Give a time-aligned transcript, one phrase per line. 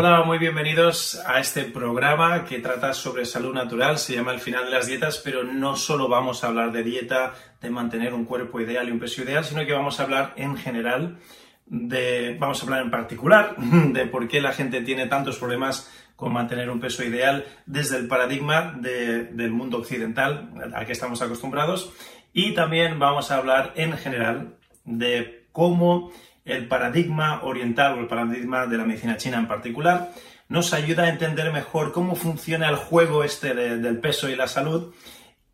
[0.00, 3.98] Hola, muy bienvenidos a este programa que trata sobre salud natural.
[3.98, 7.34] Se llama El final de las dietas, pero no solo vamos a hablar de dieta,
[7.60, 10.56] de mantener un cuerpo ideal y un peso ideal, sino que vamos a hablar en
[10.56, 11.18] general
[11.66, 16.32] de, vamos a hablar en particular de por qué la gente tiene tantos problemas con
[16.32, 21.92] mantener un peso ideal desde el paradigma del mundo occidental al que estamos acostumbrados.
[22.32, 26.12] Y también vamos a hablar en general de cómo
[26.48, 30.12] el paradigma oriental o el paradigma de la medicina china en particular,
[30.48, 34.94] nos ayuda a entender mejor cómo funciona el juego este del peso y la salud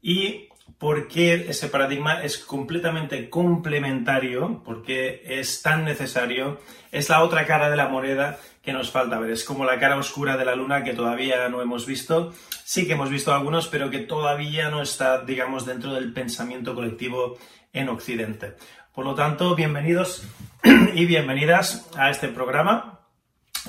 [0.01, 6.61] y por qué ese paradigma es completamente complementario, porque es tan necesario,
[6.93, 9.97] es la otra cara de la moneda que nos falta ver, es como la cara
[9.97, 12.33] oscura de la luna que todavía no hemos visto,
[12.65, 17.39] sí que hemos visto algunos, pero que todavía no está, digamos, dentro del pensamiento colectivo
[17.73, 18.55] en Occidente.
[18.95, 20.23] Por lo tanto, bienvenidos
[20.95, 23.01] y bienvenidas a este programa.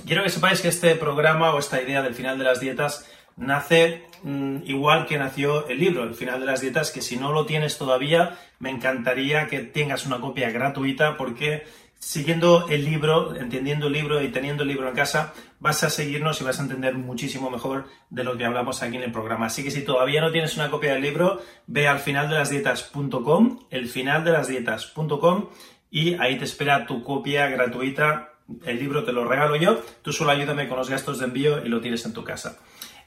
[0.06, 4.04] Quiero que sepáis que este programa o esta idea del final de las dietas nace
[4.22, 7.48] mm, igual que nació el libro, el final de las dietas, que si no lo
[7.48, 11.64] tienes todavía, me encantaría que tengas una copia gratuita porque
[11.98, 15.34] siguiendo el libro, entendiendo el libro y teniendo el libro en casa,
[15.66, 19.02] vas a seguirnos y vas a entender muchísimo mejor de lo que hablamos aquí en
[19.02, 19.47] el programa.
[19.47, 25.49] Así que si todavía no tienes una copia del libro, ve al finaldelasdietas.com, el finaldelasdietas.com
[25.89, 28.30] y ahí te espera tu copia gratuita.
[28.64, 31.67] El libro te lo regalo yo, tú solo ayúdame con los gastos de envío y
[31.67, 32.59] lo tienes en tu casa.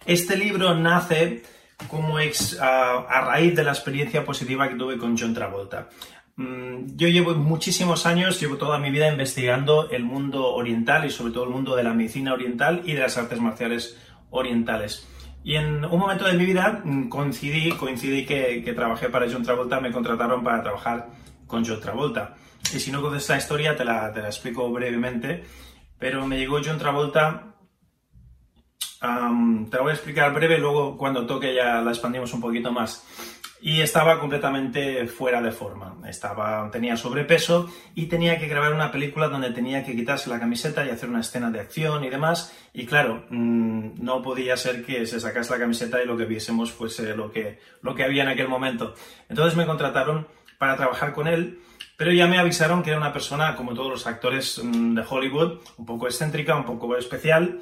[0.04, 1.44] Este libro nace
[1.86, 5.90] como ex, a raíz de la experiencia positiva que tuve con John Travolta.
[6.38, 11.32] Mm, yo llevo muchísimos años, llevo toda mi vida investigando el mundo oriental y sobre
[11.32, 13.98] todo el mundo de la medicina oriental y de las artes marciales
[14.30, 15.08] orientales.
[15.42, 19.80] Y en un momento de mi vida mm, coincidí, coincidí que, trabajé para John Travolta,
[19.80, 21.08] me contrataron para trabajar
[21.48, 22.36] con John Travolta.
[22.72, 25.44] Y si no conoces la historia, te la, te la explico brevemente.
[25.98, 27.48] Pero me llegó John Travolta
[29.00, 33.04] te la voy a explicar breve, luego cuando toque ya la expandimos un poquito más
[33.60, 35.96] y estaba completamente fuera de forma.
[36.06, 40.84] Estaba, tenía sobrepeso y tenía que grabar una película donde tenía que quitarse la camiseta
[40.84, 42.54] y hacer una escena de acción y demás.
[42.72, 46.72] Y claro, mm, no podía ser que se sacase la camiseta y lo que viésemos
[46.72, 48.94] fuese lo que, lo que había en aquel momento.
[49.28, 51.60] Entonces me contrataron para trabajar con él,
[51.96, 55.60] pero ya me avisaron que era una persona, como todos los actores mm, de Hollywood,
[55.76, 57.60] un poco excéntrica, un poco especial.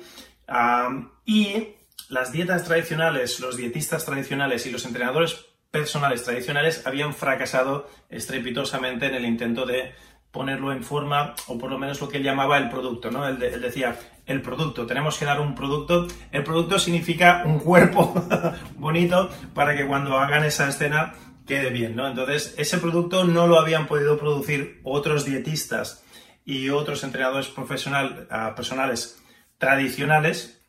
[1.25, 1.69] y
[2.09, 9.15] las dietas tradicionales, los dietistas tradicionales y los entrenadores personales tradicionales habían fracasado estrepitosamente en
[9.15, 9.93] el intento de
[10.31, 13.27] ponerlo en forma, o por lo menos lo que él llamaba el producto, ¿no?
[13.27, 16.07] Él, decía, el producto, tenemos que dar un producto.
[16.33, 18.15] El producto significa un cuerpo
[18.77, 21.15] bonito para que cuando hagan esa escena
[21.47, 22.09] quede bien, ¿no?
[22.09, 26.05] Entonces, ese producto no lo habían podido producir otros dietistas
[26.45, 29.23] y otros entrenadores profesional, ah, personales
[29.59, 30.63] tradicionales.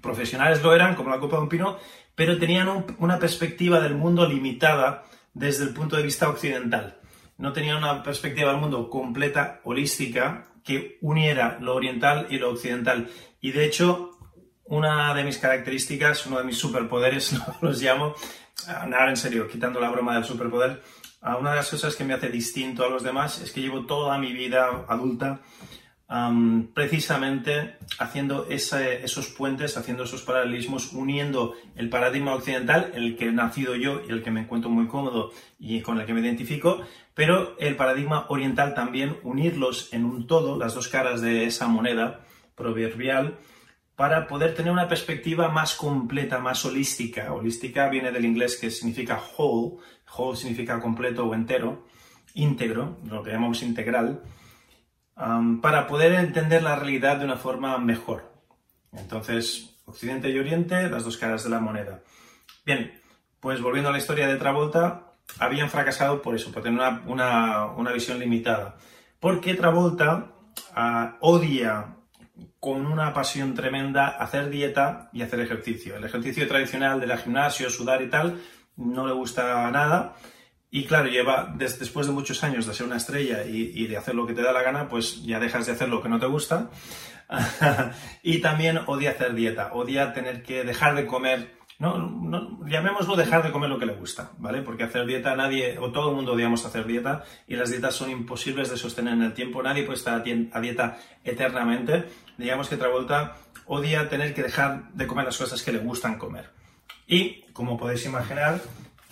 [0.00, 1.78] Profesionales lo eran, como la copa de un pino,
[2.14, 6.98] pero tenían una perspectiva del mundo limitada desde el punto de vista occidental.
[7.38, 13.08] No tenían una perspectiva del mundo completa, holística, que uniera lo oriental y lo occidental.
[13.40, 14.10] Y de hecho,
[14.64, 18.14] una de mis características, uno de mis superpoderes, los llamo,
[18.86, 20.82] nada en serio, quitando la broma del superpoder,
[21.22, 24.18] una de las cosas que me hace distinto a los demás es que llevo toda
[24.18, 25.40] mi vida adulta
[26.74, 33.76] precisamente haciendo esos puentes, haciendo esos paralelismos, uniendo el paradigma occidental, el que he nacido
[33.76, 36.82] yo y el que me encuentro muy cómodo y con el que me identifico,
[37.14, 42.20] pero el paradigma oriental también, unirlos en un todo, las dos caras de esa moneda
[42.56, 43.38] proverbial,
[43.96, 47.32] para poder tener una perspectiva más completa, más holística.
[47.32, 49.76] Holística viene del inglés que significa whole,
[50.14, 51.86] whole significa completo o entero,
[52.34, 54.22] íntegro, lo que llamamos integral,
[55.60, 58.32] para poder entender la realidad de una forma mejor.
[58.92, 62.00] Entonces, Occidente y Oriente, las dos caras de la moneda.
[62.64, 63.00] Bien,
[63.40, 68.18] pues volviendo a la historia de Travolta, habían fracasado por eso, por tener una, visión
[68.18, 68.76] limitada.
[69.20, 70.32] Porque Travolta
[70.74, 71.96] ah, odia
[72.58, 75.96] con una pasión tremenda hacer dieta y hacer ejercicio.
[75.96, 78.40] El ejercicio tradicional de la gimnasio, sudar y tal,
[78.76, 80.14] no le gusta nada.
[80.74, 84.26] Y claro, lleva después de muchos años de ser una estrella y, de hacer lo
[84.26, 86.70] que te da la gana, pues ya dejas de hacer lo que no te gusta.
[88.22, 93.50] y también odia hacer dieta, odia tener que dejar de comer no, llamémoslo dejar de
[93.50, 94.62] comer lo que le gusta, ¿vale?
[94.62, 98.10] Porque hacer dieta nadie, o todo el mundo odiamos hacer dieta, y las dietas son
[98.10, 102.04] imposibles de sostener en el tiempo, nadie puede estar a dieta eternamente.
[102.38, 103.36] Digamos que Travolta
[103.66, 106.50] odia tener que dejar de comer las cosas que le gustan comer.
[107.08, 108.60] Y, como podéis imaginar,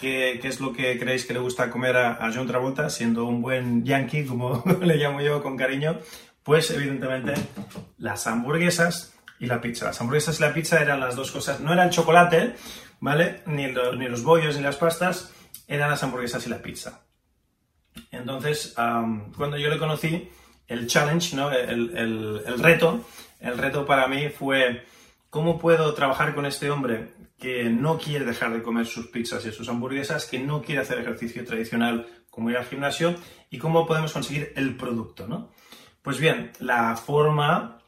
[0.00, 3.84] ¿qué, es lo que creéis que le gusta comer a, John Travolta, siendo un buen
[3.84, 5.98] yankee, como le llamo yo con cariño?
[6.42, 7.34] Pues, evidentemente,
[7.98, 9.86] las hamburguesas y la pizza.
[9.86, 11.60] Las hamburguesas y la pizza eran las dos cosas.
[11.60, 12.54] No era el chocolate,
[13.00, 13.42] ¿vale?
[13.46, 15.32] Ni, ni los bollos ni las pastas,
[15.68, 17.02] eran las hamburguesas y la pizza.
[18.10, 20.30] Entonces, cuando yo le conocí,
[20.70, 21.50] el challenge, ¿no?
[21.50, 23.04] El, el, reto,
[23.40, 24.86] el reto para mí fue
[25.28, 29.52] cómo puedo trabajar con este hombre que no quiere dejar de comer sus pizzas y
[29.52, 33.16] sus hamburguesas, que no quiere hacer ejercicio tradicional como ir al gimnasio,
[33.50, 35.50] y cómo podemos conseguir el producto, ¿no?
[36.02, 37.78] Pues bien, la forma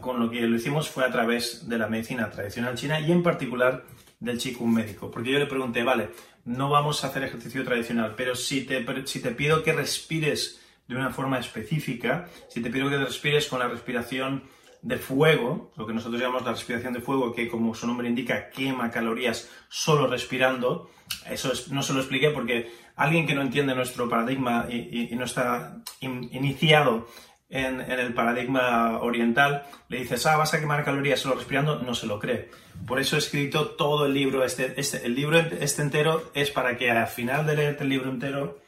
[0.00, 3.22] con lo que lo hicimos fue a través de la medicina tradicional china y en
[3.22, 3.84] particular
[4.18, 5.10] del Qigong médico.
[5.10, 6.10] Porque yo le pregunté, vale,
[6.44, 10.96] no vamos a hacer ejercicio tradicional, pero si te, si te pido que respires de
[10.96, 14.44] una forma específica, si te pido que respires con la respiración
[14.82, 18.50] de fuego, lo que nosotros llamamos la respiración de fuego, que como su nombre indica,
[18.50, 20.90] quema calorías solo respirando,
[21.28, 25.76] eso no se lo expliqué porque alguien que no entiende nuestro paradigma y, no está
[26.00, 27.08] iniciado
[27.50, 32.06] en, el paradigma oriental, le dices, ah, vas a quemar calorías solo respirando, no se
[32.06, 32.48] lo cree.
[32.86, 36.78] Por eso he escrito todo el libro, este, este, el libro este entero es para
[36.78, 38.59] que al final de leerte el libro entero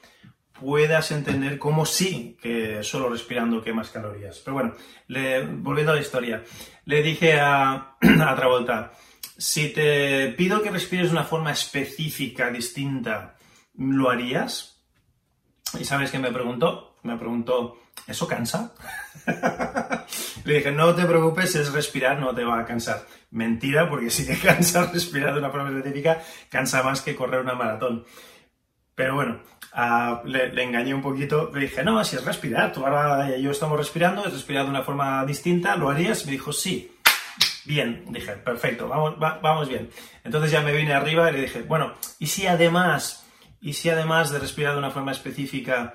[0.63, 4.39] puedas entender cómo sí que solo respirando quemas calorías.
[4.39, 4.75] Pero bueno,
[5.59, 6.43] volviendo a la historia,
[6.85, 8.93] le dije a, a Travolta,
[9.37, 13.37] si te pido que respires de una forma específica, distinta,
[13.77, 14.81] ¿lo harías?
[15.79, 16.97] Y sabes qué me preguntó?
[17.03, 18.73] Me preguntó, ¿eso cansa?
[20.45, 23.05] Le dije, no te preocupes, es respirar, no te va a cansar.
[23.31, 27.55] Mentira, porque si te cansa respirar de una forma específica, cansa más que correr una
[27.55, 28.05] maratón.
[28.95, 29.41] Pero bueno,
[29.73, 33.51] ah, le, engañé un poquito, le dije, no, si es respirar, tú ahora y yo
[33.51, 36.27] estamos respirando, es respirar de una forma distinta, ¿lo harías?
[36.27, 36.97] Me dijo, sí.
[37.65, 39.89] Bien, dije, perfecto, vamos, vamos bien.
[40.25, 43.25] Entonces ya me vine arriba y le dije, bueno, ¿y si además,
[43.61, 45.95] y si además de respirar de una forma específica,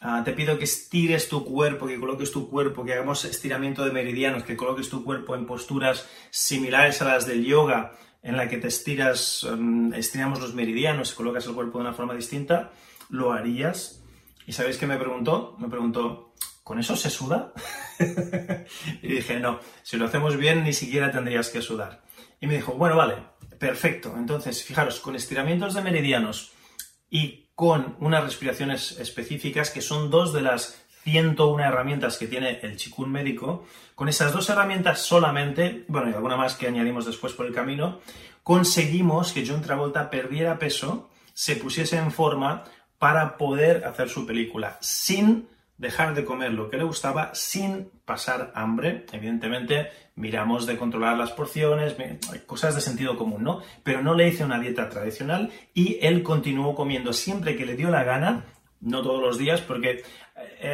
[0.00, 3.90] Ah, te pido que estires tu cuerpo, que coloques tu cuerpo, que hagamos estiramiento de
[3.90, 8.58] meridianos, que coloques tu cuerpo en posturas similares a las del yoga, en la que
[8.58, 12.72] te estiras, mm, estiramos los meridianos y colocas el cuerpo de una forma distinta,
[13.08, 14.02] lo harías.
[14.46, 15.56] ¿Y sabéis qué me preguntó?
[15.58, 16.34] Me preguntó,
[16.64, 17.52] ¿con eso se suda?
[19.02, 22.02] y dije, no, si lo hacemos bien ni siquiera tendrías que sudar.
[22.40, 23.16] Y me dijo, bueno, vale,
[23.58, 24.14] perfecto.
[24.16, 26.52] Entonces, fijaros, con estiramientos de meridianos
[27.10, 32.76] y con unas respiraciones específicas que son dos de las 101 herramientas que tiene el
[32.76, 33.66] Chikun médico.
[33.94, 38.00] Con esas dos herramientas solamente, bueno, y alguna más que añadimos después por el camino,
[38.42, 42.64] conseguimos que John Travolta perdiera peso, se pusiese en forma
[42.98, 45.48] para poder hacer su película sin
[45.78, 49.06] dejar de comer lo que le gustaba sin pasar hambre.
[49.12, 51.94] Evidentemente, miramos de controlar las porciones,
[52.46, 53.62] cosas de sentido común, ¿no?
[53.84, 57.90] Pero no le hice una dieta tradicional y él continuó comiendo siempre que le dio
[57.90, 58.44] la gana,
[58.80, 60.02] no todos los días, porque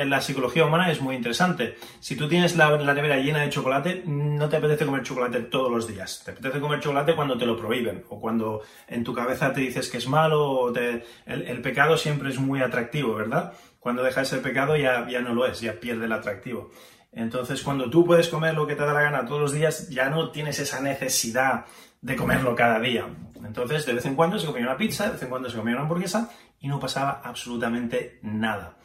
[0.07, 1.77] la psicología humana es muy interesante.
[2.01, 5.87] Si tú tienes la, nevera llena de chocolate, no te apetece comer chocolate todos los
[5.87, 6.23] días.
[6.25, 9.91] Te apetece comer chocolate cuando te lo prohíben o cuando en tu cabeza te dices
[9.91, 13.53] que es malo o el, el pecado siempre es muy atractivo, ¿verdad?
[13.79, 16.71] Cuando deja ese pecado ya, ya no lo es, ya pierde el atractivo.
[17.13, 20.11] Entonces, cuando tú puedes comer lo que te da la gana todos los días, ya
[20.11, 21.67] no tienes esa necesidad
[22.01, 23.07] de comerlo cada día.
[23.45, 25.75] Entonces, de vez en cuando se comía una pizza, de vez en cuando se comía
[25.75, 26.31] una hamburguesa
[26.61, 28.77] y no pasaba absolutamente nada.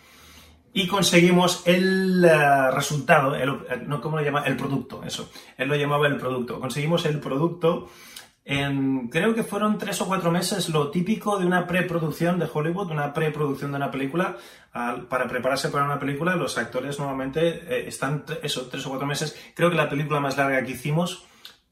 [0.74, 4.44] Y conseguimos el eh, resultado, el, no, ¿cómo lo llama?
[4.44, 5.30] El producto, eso.
[5.58, 6.60] Él lo llamaba el producto.
[6.60, 7.90] Conseguimos el producto
[9.10, 13.14] creo que fueron tres o cuatro meses lo típico de una preproducción de Hollywood, una
[13.14, 14.38] preproducción de una película.
[15.10, 19.36] para prepararse para una película, los actores normalmente eh, están, eso, tres o cuatro meses.
[19.56, 21.26] Creo que la película más larga que hicimos,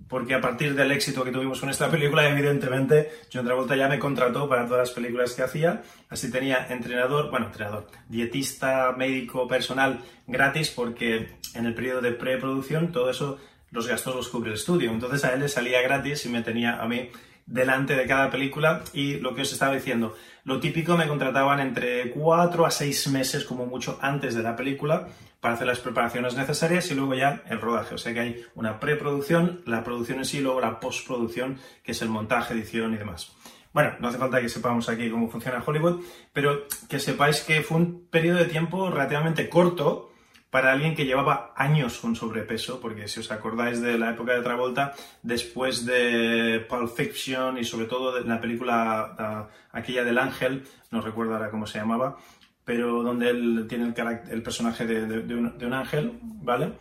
[0.07, 3.99] porque a partir del éxito que tuvimos con esta película, evidentemente, John Travolta ya me
[3.99, 5.83] contrató para todas las películas que hacía.
[6.09, 12.91] Así tenía entrenador, bueno, entrenador, dietista, médico, personal gratis, porque en el periodo de preproducción
[12.91, 13.37] todo eso
[13.71, 14.91] los gastos los cubre el estudio.
[14.91, 17.09] Entonces a él le salía gratis y me tenía a mí
[17.45, 20.15] delante de cada película y lo que os estaba diciendo,
[20.47, 25.09] lo típico me contrataban entre 4 a 6 meses como mucho antes de la película
[25.41, 27.95] para hacer las preparaciones necesarias y luego ya el rodaje.
[27.95, 32.01] O sea que hay una preproducción, la producción en sí, luego la postproducción, que es
[32.01, 33.35] el montaje, edición y demás.
[33.73, 36.01] Bueno, no hace falta que sepamos aquí cómo funciona Hollywood,
[36.31, 40.13] pero que sepáis que fue un periodo de tiempo relativamente corto
[40.49, 44.41] para alguien que llevaba años con sobrepeso, porque si os acordáis de la época de
[44.41, 50.63] Travolta, después de Pulp Fiction y sobre todo de la película ah, aquella del ángel,
[50.91, 52.17] no recuerdo ahora cómo se llamaba,
[52.63, 56.73] pero donde él tiene el, el personaje de, un, ángel, ¿vale?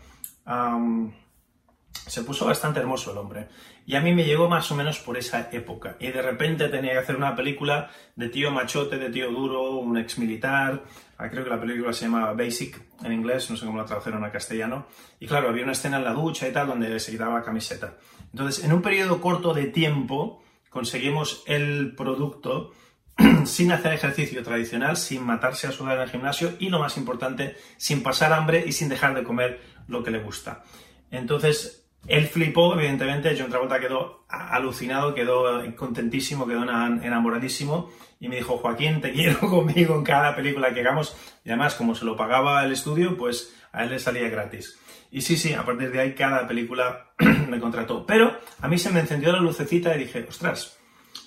[2.06, 3.48] Se puso bastante hermoso el hombre.
[3.84, 5.96] Y a mí me llegó más o menos por esa época.
[5.98, 9.98] Y de repente tenía que hacer una película de tío machote, de tío duro, un
[9.98, 10.84] ex militar.
[11.18, 14.24] Ah, creo que la película se llama Basic en inglés, no sé cómo la tradujeron
[14.24, 14.86] a castellano.
[15.18, 17.96] Y claro, había una escena en la ducha y tal donde se quitaba camiseta.
[18.32, 22.72] Entonces, en un periodo corto de tiempo, conseguimos el producto
[23.44, 27.56] sin hacer ejercicio tradicional, sin matarse a sudar en el gimnasio y lo más importante,
[27.76, 30.64] sin pasar hambre y sin dejar de comer lo que le gusta.
[31.10, 38.58] Entonces, él flipó, evidentemente, John Travolta quedó alucinado, quedó contentísimo, quedó enamoradísimo y me dijo,
[38.58, 41.16] Joaquín, te quiero conmigo en cada película que hagamos.
[41.44, 44.78] Y además, como se lo pagaba el estudio, pues a él le salía gratis.
[45.10, 47.12] Y sí, sí, a partir de ahí cada película
[47.48, 48.04] me contrató.
[48.06, 50.78] Pero a mí se me encendió la lucecita y dije, ostras,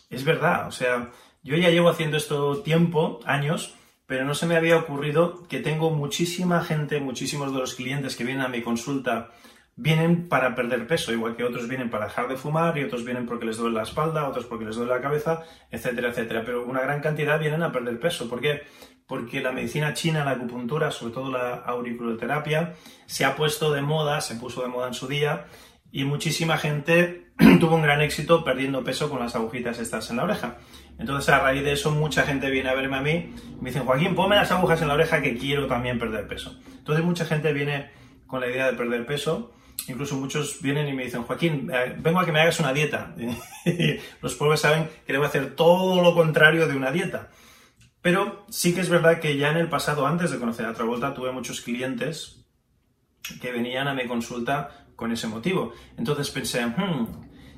[0.10, 1.12] es verdad, o sea,
[1.44, 3.76] yo ya llevo haciendo esto tiempo, años,
[4.08, 8.24] pero no se me había ocurrido que tengo muchísima gente, muchísimos de los clientes que
[8.24, 9.32] vienen a mi consulta
[9.82, 13.26] vienen para perder peso, igual que otros vienen para dejar de fumar y otros vienen
[13.26, 16.44] porque les duele la espalda, otros porque les duele la cabeza, etcétera, etcétera.
[16.46, 18.30] Pero una gran cantidad vienen a perder peso.
[18.30, 18.64] ¿Por qué?
[19.08, 22.74] Porque la medicina china, la acupuntura, sobre todo la auriculoterapia,
[23.06, 25.46] se ha puesto de moda, se puso de moda en su día
[25.94, 27.32] y muchísima gente
[27.62, 30.58] tuvo un gran éxito perdiendo peso con las agujitas estas en la oreja.
[30.98, 33.86] Entonces, a raíz de eso, mucha gente viene a verme a mí y me dicen,
[33.86, 36.60] Joaquín, ponme las agujas en la oreja que quiero también perder peso.
[36.78, 37.92] Entonces, mucha gente viene
[38.28, 39.54] con la idea de perder peso.
[39.88, 43.16] Incluso muchos vienen y me dicen, Joaquín, eh, vengo a que me hagas una dieta.
[44.22, 47.30] Los pobres saben que debo hacer todo lo contrario de una dieta.
[48.02, 51.14] Pero sí que es verdad que ya en el pasado, antes de conocer a Travolta,
[51.14, 52.46] tuve muchos clientes
[53.42, 55.74] que venían a mi consulta con ese motivo.
[55.98, 57.08] Entonces pensé, hmm,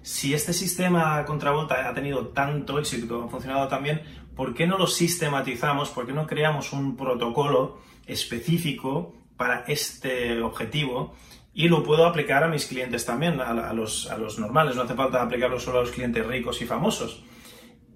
[0.02, 4.02] si este sistema Contravolta ha tenido tanto éxito, ha funcionado tan bien,
[4.36, 5.90] ¿por qué no lo sistematizamos?
[5.90, 11.16] ¿Por qué no creamos un protocolo específico para este objetivo?
[11.54, 14.94] Y lo puedo aplicar a mis clientes también, a, los, a los normales, no hace
[14.94, 17.24] falta aplicarlo solo a los clientes ricos y famosos.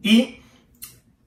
[0.02, 0.40] Y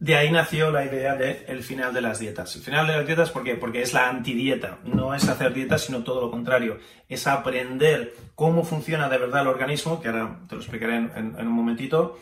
[0.01, 2.55] de ahí nació la idea del el final de las dietas.
[2.55, 3.57] El final de las dietas, ¿por qué?
[3.57, 4.79] Porque es la antidieta.
[4.85, 6.79] No es hacer dietas, sino todo lo contrario.
[7.09, 11.53] Es aprender cómo funciona de verdad el organismo, que ahora te lo explicaré en, un
[11.53, 12.17] momentito,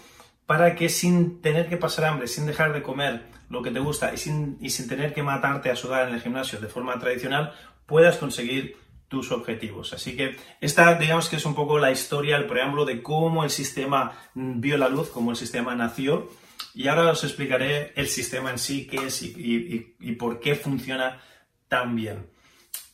[0.46, 4.14] para que sin tener que pasar hambre, sin dejar de comer lo que te gusta
[4.14, 7.52] y sin, y sin tener que matarte a sudar en el gimnasio de forma tradicional,
[7.84, 8.76] puedas conseguir
[9.08, 9.92] tus objetivos.
[9.92, 13.50] Así que esta, digamos que es un poco la historia, el preámbulo de cómo el
[13.50, 16.28] sistema vio la luz, cómo el sistema nació
[16.76, 21.22] y ahora os explicaré el sistema en sí, qué es y, por qué funciona
[21.68, 22.28] tan bien.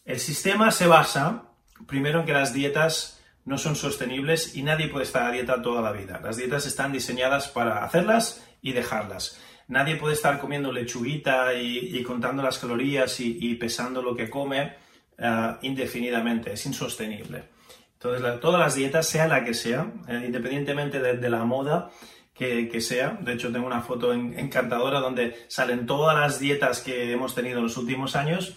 [0.05, 1.49] El sistema se basa,
[1.89, 5.83] primero, en que las dietas no son sostenibles y nadie puede estar a dieta toda
[5.83, 6.21] la vida.
[6.23, 9.41] Las dietas están diseñadas para hacerlas y dejarlas.
[9.67, 14.75] Nadie puede estar comiendo lechuguita y, contando las calorías y, pesando lo que come
[15.23, 16.53] eh, indefinidamente.
[16.53, 17.45] Es insostenible.
[17.95, 21.91] Entonces, todas las dietas, sea la que sea, eh, independientemente de, la moda,
[22.35, 23.17] que, sea.
[23.21, 27.65] De hecho, tengo una foto encantadora donde salen todas las dietas que hemos tenido en
[27.65, 28.57] los últimos años.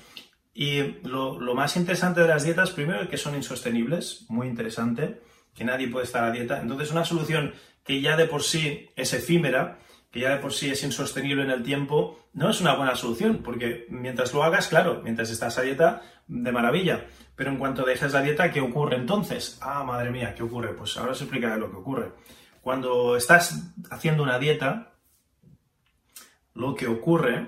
[0.56, 5.22] Y lo, más interesante de las dietas, primero, es que son insostenibles, muy interesante,
[5.54, 6.60] que nadie puede estar a dieta.
[6.60, 7.54] Entonces, una solución
[7.84, 9.78] que ya de por sí es efímera,
[10.16, 13.42] que ya de por sí es insostenible en el tiempo, no es una buena solución,
[13.44, 17.08] porque mientras lo hagas, claro, mientras estás a dieta, de maravilla.
[17.36, 19.58] Pero en cuanto dejes la dieta, ¿qué ocurre entonces?
[19.62, 20.74] Ah, madre mía, ¿qué ocurre?
[20.74, 22.14] Pues ahora os explicaré lo que ocurre.
[22.62, 24.94] Cuando estás haciendo una dieta,
[26.54, 27.48] lo que ocurre,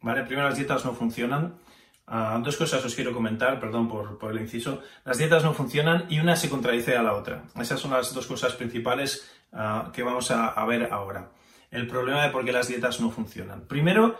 [0.00, 0.22] ¿vale?
[0.22, 1.58] Primero las dietas no funcionan.
[2.06, 4.80] Uh, dos cosas os quiero comentar, perdón por, el inciso.
[5.04, 7.46] Las dietas no funcionan y una se contradice a la otra.
[7.60, 11.32] Esas son las dos cosas principales ah, que vamos a, ver ahora.
[11.70, 13.66] El problema de por qué las dietas no funcionan.
[13.66, 14.18] Primero,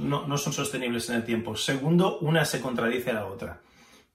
[0.00, 1.56] no, son sostenibles en el tiempo.
[1.56, 3.60] Segundo, una se contradice a la otra.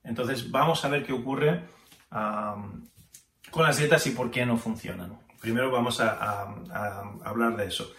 [0.04, 1.64] Entonces, vamos a ver qué ocurre
[2.10, 5.18] con las dietas y por qué no funcionan.
[5.40, 6.54] Primero vamos a,
[7.24, 7.90] hablar de eso.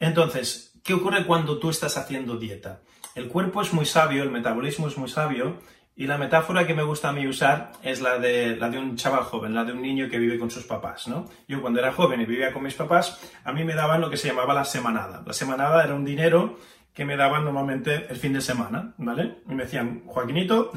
[0.00, 2.80] Entonces, ¿qué ocurre cuando tú estás haciendo dieta?
[3.14, 5.58] El cuerpo es muy sabio, el metabolismo es muy sabio
[5.98, 8.96] Y la metáfora que me gusta a mí usar es la de, la de un
[8.96, 11.24] chaval joven, la de un niño que vive con sus papás, ¿no?
[11.48, 14.18] Yo cuando era joven y vivía con mis papás, a mí me daban lo que
[14.18, 15.22] se llamaba la semanada.
[15.26, 16.58] La semanada era un dinero
[16.92, 19.38] que me daban normalmente el fin de semana, ¿vale?
[19.48, 20.70] Y me decían, Joaquinito,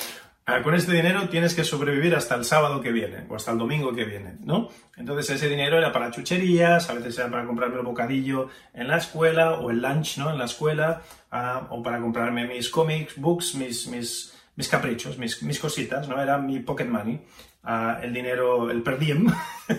[0.64, 3.94] con este dinero tienes que sobrevivir hasta el sábado que viene o hasta el domingo
[3.94, 4.70] que viene, ¿no?
[4.96, 8.96] Entonces ese dinero era para chucherías, a veces era para comprarme el bocadillo en la
[8.96, 10.30] escuela o el lunch, ¿no?
[10.30, 15.58] En la escuela, ah, o para comprarme mis cómics, books, mis, mis mis caprichos, mis,
[15.58, 16.20] cositas, ¿no?
[16.20, 17.20] Era mi pocket money,
[17.64, 19.26] uh, el dinero, el per diem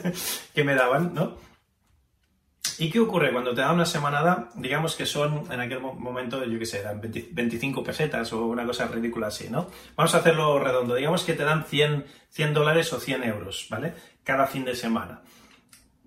[0.54, 1.38] que me daban, ¿no?
[2.80, 3.32] ¿Y qué ocurre?
[3.32, 7.00] Cuando te dan una semanada, digamos que son en aquel momento, yo qué sé, eran
[7.02, 9.68] 25 pesetas o una cosa ridícula así, ¿no?
[9.96, 10.96] Vamos a hacerlo redondo.
[10.96, 13.94] Digamos que te dan 100, 100 dólares o 100 euros, ¿vale?
[14.24, 15.22] Cada fin de semana.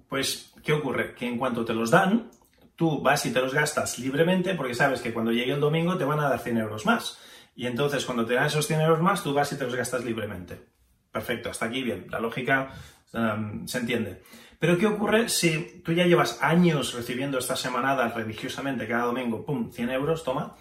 [0.09, 1.15] Pues, ¿qué ocurre?
[1.15, 2.31] Que en cuanto te los dan,
[2.75, 6.05] tú vas y te los gastas libremente porque sabes que cuando llegue el domingo te
[6.05, 7.19] van a dar 100 euros más.
[7.57, 10.05] Y entonces cuando te dan esos 100 euros más, tú vas y te los gastas
[10.05, 10.61] libremente.
[11.11, 12.71] Perfecto, hasta aquí bien, la lógica
[13.15, 14.23] um, se entiende.
[14.59, 19.73] Pero ¿qué ocurre si tú ya llevas años recibiendo esta semanada religiosamente cada domingo, pum,
[19.73, 20.57] 100 euros, toma,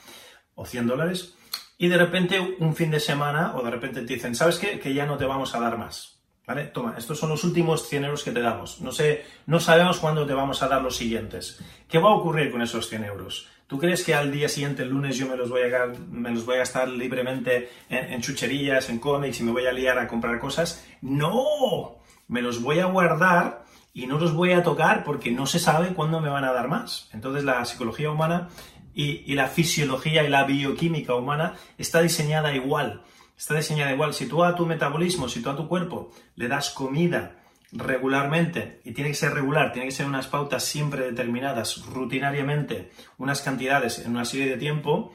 [0.55, 1.35] o 100 dólares,
[1.77, 4.79] y de repente un fin de semana o de repente te dicen, ¿sabes qué?
[4.79, 6.13] Que ya no te vamos a dar más.
[6.47, 6.65] ¿Vale?
[6.65, 8.79] Toma, estos son los últimos 100 euros que te damos.
[8.79, 11.59] No sé, no sabemos cuándo te vamos a dar los siguientes.
[11.89, 13.49] ¿Qué va a ocurrir con esos 100 euros?
[13.67, 16.45] ¿Tú crees que al día siguiente, el lunes, yo me los voy a, me los
[16.45, 20.39] voy a gastar libremente en, chucherías, en cómics y me voy a liar a comprar
[20.39, 20.85] cosas?
[21.01, 25.57] No, me los voy a guardar y no los voy a tocar porque no se
[25.57, 27.09] sabe cuándo me van a dar más.
[27.11, 28.49] Entonces la psicología humana
[28.93, 33.01] y, y la fisiología y la bioquímica humana está diseñada igual.
[33.35, 34.13] Está diseñada igual.
[34.13, 37.35] Si tú a tu metabolismo, si tú a tu cuerpo le das comida,
[37.71, 43.41] regularmente, y tiene que ser regular, tiene que ser unas pautas siempre determinadas, rutinariamente, unas
[43.41, 45.13] cantidades en una serie de tiempo,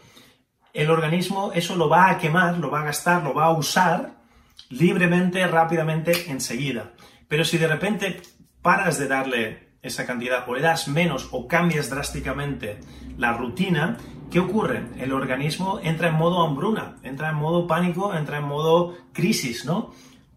[0.72, 4.20] el organismo eso lo va a quemar, lo va a gastar, lo va a usar
[4.68, 6.92] libremente, rápidamente, enseguida.
[7.28, 8.22] Pero si de repente
[8.62, 12.78] paras de darle esa cantidad o le das menos o cambias drásticamente
[13.16, 13.96] la rutina,
[14.30, 14.84] ¿qué ocurre?
[14.98, 19.92] El organismo entra en modo hambruna, entra en modo pánico, entra en modo crisis, ¿no?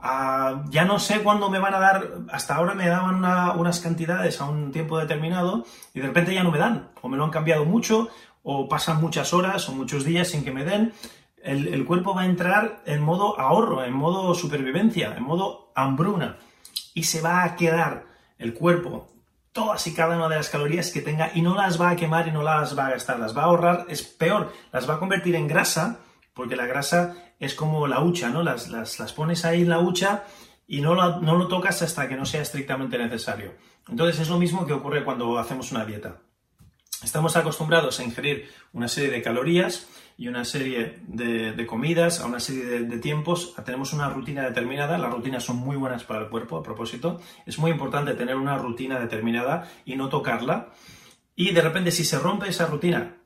[0.06, 3.24] Ah, ya no sé cuándo me van a dar, hasta ahora me daban
[3.58, 7.16] unas cantidades a un tiempo determinado y de repente ya no me dan, o me
[7.16, 8.10] lo han cambiado mucho,
[8.44, 10.92] o pasan muchas horas o muchos días sin que me den.
[11.42, 16.38] El, el cuerpo va a entrar en modo ahorro, en modo supervivencia, en modo hambruna,
[16.94, 18.04] y se va a quedar
[18.39, 19.08] el cuerpo
[19.54, 22.28] todas y cada una de las calorías que tenga y no las va a quemar
[22.28, 25.00] y no las va a gastar, las va a ahorrar, es peor, las va a
[25.00, 26.00] convertir en grasa,
[26.34, 28.43] porque la grasa es como la hucha, ¿no?
[28.43, 30.24] Las, las, pones ahí en la hucha
[30.67, 33.54] y no, no lo tocas hasta que no sea estrictamente necesario.
[33.88, 36.22] Entonces es lo mismo que ocurre cuando hacemos una dieta.
[37.04, 42.39] Estamos acostumbrados a ingerir una serie de calorías y una serie de, comidas a una
[42.39, 43.54] serie de, de, tiempos.
[43.65, 44.98] Tenemos una rutina determinada.
[44.98, 47.19] Las rutinas son muy buenas para el cuerpo, a propósito.
[47.46, 50.69] Es muy importante tener una rutina determinada y no tocarla.
[51.36, 53.17] Y de repente, si se rompe esa rutina,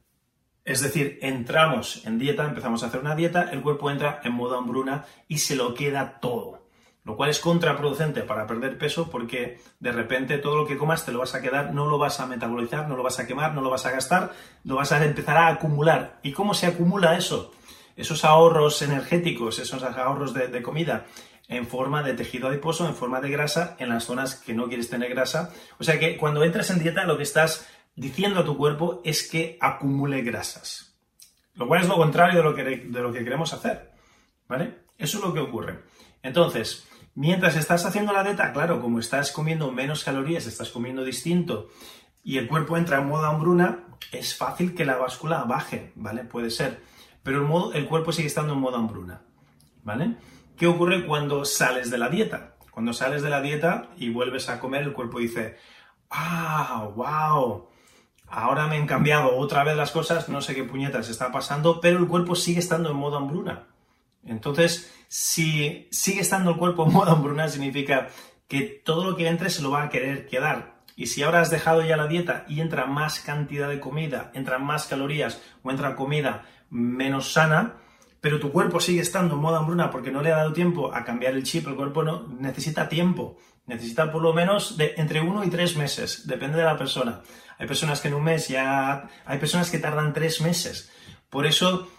[0.68, 4.58] es decir, entramos en dieta, empezamos a hacer una dieta, el cuerpo entra en modo
[4.58, 6.68] hambruna y se lo queda todo.
[7.06, 11.14] Lo cual es contraproducente para perder peso porque de repente todo lo que comas te
[11.14, 13.62] lo vas a quedar, no lo vas a metabolizar, no lo vas a quemar, no
[13.62, 14.34] lo vas a gastar,
[14.66, 16.20] lo vas a empezar a acumular.
[16.22, 17.54] ¿Y cómo se acumula eso?
[17.96, 21.06] Esos ahorros energéticos, esos ahorros de, de comida
[21.48, 24.90] en forma de tejido adiposo, en forma de grasa, en las zonas que no quieres
[24.90, 25.54] tener grasa.
[25.80, 27.66] O sea que cuando entras en dieta lo que estás
[27.98, 30.96] diciendo a tu cuerpo es que acumule grasas.
[31.56, 33.92] Lo cual es lo contrario de lo que, de lo que queremos hacer.
[34.48, 34.86] ¿Vale?
[34.98, 35.84] Eso es lo que ocurre.
[36.24, 41.70] Entonces, mientras estás haciendo la dieta, claro, como estás comiendo menos calorías, estás comiendo distinto
[42.24, 46.24] y el cuerpo entra en modo hambruna, es fácil que la báscula baje, ¿vale?
[46.24, 46.82] Puede ser.
[47.24, 49.22] Pero el, modo, el cuerpo sigue estando en modo hambruna,
[49.84, 50.16] ¿vale?
[50.56, 52.56] ¿Qué ocurre cuando sales de la dieta?
[52.72, 55.58] Cuando sales de la dieta y vuelves a comer, el cuerpo dice,
[56.12, 57.68] ¡ah, wow!
[58.28, 61.98] Ahora me han cambiado otra vez las cosas, no sé qué puñetas está pasando, pero
[61.98, 63.64] el cuerpo sigue estando en modo hambruna.
[64.26, 68.10] Entonces, si sigue estando el cuerpo en modo hambruna, significa
[68.48, 70.78] que todo lo que entre se lo va a querer quedar.
[70.96, 74.66] Y si ahora has dejado ya la dieta y entra más cantidad de comida, entran
[74.66, 77.76] más calorías o entra comida menos sana,
[78.22, 81.04] pero tu cuerpo sigue estando en modo hambruna porque no le ha dado tiempo a
[81.04, 85.44] cambiar el chip, el cuerpo no necesita tiempo, necesita por lo menos de entre uno
[85.44, 87.22] y tres meses, depende de la persona.
[87.58, 89.10] Hay personas que en un mes ya...
[89.26, 90.92] Hay personas que tardan tres meses.
[91.30, 91.90] Por eso,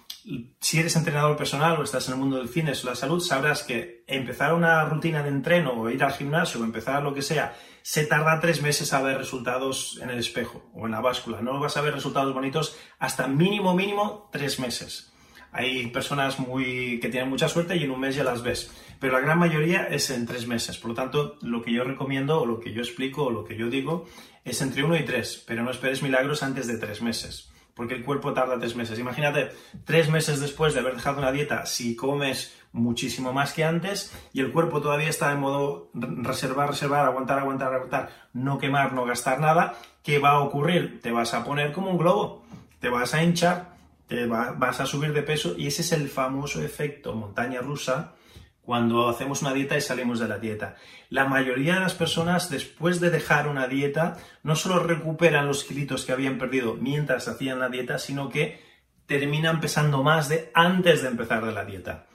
[0.61, 3.63] si eres entrenador personal o estás en el mundo del fitness o la salud, sabrás
[3.63, 7.57] que empezar una rutina de entreno o ir al gimnasio o empezar lo que sea,
[7.83, 11.43] se tarda tres meses a ver resultados en el espejo o en la báscula.
[11.43, 15.13] No vas a ver resultados bonitos hasta mínimo, mínimo tres meses.
[15.59, 18.71] Hay personas muy, que tienen mucha suerte y en un mes ya las ves.
[19.01, 20.79] Pero la gran mayoría es en tres meses.
[20.79, 23.57] Por lo tanto, lo que yo recomiendo, o lo que yo explico, o lo que
[23.57, 24.07] yo digo,
[24.45, 25.43] es entre uno y tres.
[25.49, 27.51] Pero no esperes milagros antes de tres meses.
[27.75, 29.01] Porque el cuerpo tarda tres meses.
[29.01, 29.51] Imagínate,
[29.85, 34.41] tres meses después de haber dejado una dieta, si comes muchísimo más que antes y
[34.41, 39.41] el cuerpo todavía está en modo reservar, reservar, aguantar, aguantar, aguantar, no quemar, no gastar
[39.41, 41.01] nada, ¿qué va a ocurrir?
[41.01, 42.45] Te vas a poner como un globo,
[42.79, 43.78] te vas a hinchar,
[44.09, 48.15] te vas a subir de peso y ese es el famoso efecto montaña rusa
[48.63, 50.77] cuando hacemos una dieta y salimos de la dieta.
[51.11, 56.05] La mayoría de las personas después de dejar una dieta no solo recuperan los kilitos
[56.05, 58.63] que habían perdido mientras hacían la dieta, sino que
[59.07, 62.07] terminan pesando más de antes de empezar de la dieta.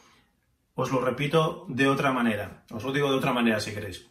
[0.75, 4.08] Os lo repito de otra manera, os lo digo de otra manera si queréis.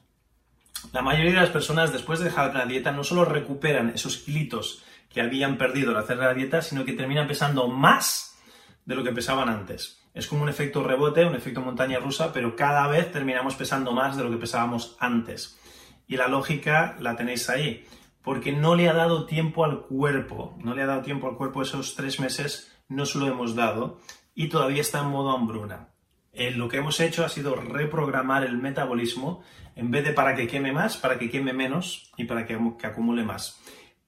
[0.93, 4.83] La mayoría de las personas después de dejar la dieta no solo recuperan esos kilitos
[5.13, 8.39] que habían perdido al hacer la dieta, sino que terminan pesando más
[8.85, 10.03] de lo que pesaban antes.
[10.15, 14.17] Es como un efecto rebote, un efecto montaña rusa, pero cada vez terminamos pesando más
[14.17, 15.59] de lo que pesábamos antes.
[16.07, 17.87] Y la lógica la tenéis ahí,
[18.23, 21.63] porque no le ha dado tiempo al cuerpo, no le ha dado tiempo al cuerpo
[21.63, 24.01] esos tres meses, no se lo hemos dado
[24.35, 25.89] y todavía está en modo hambruna.
[26.33, 29.43] Eh, lo que hemos hecho ha sido reprogramar el metabolismo
[29.77, 33.23] en vez de para que queme más, para que queme menos y para que, acumule
[33.23, 33.61] más.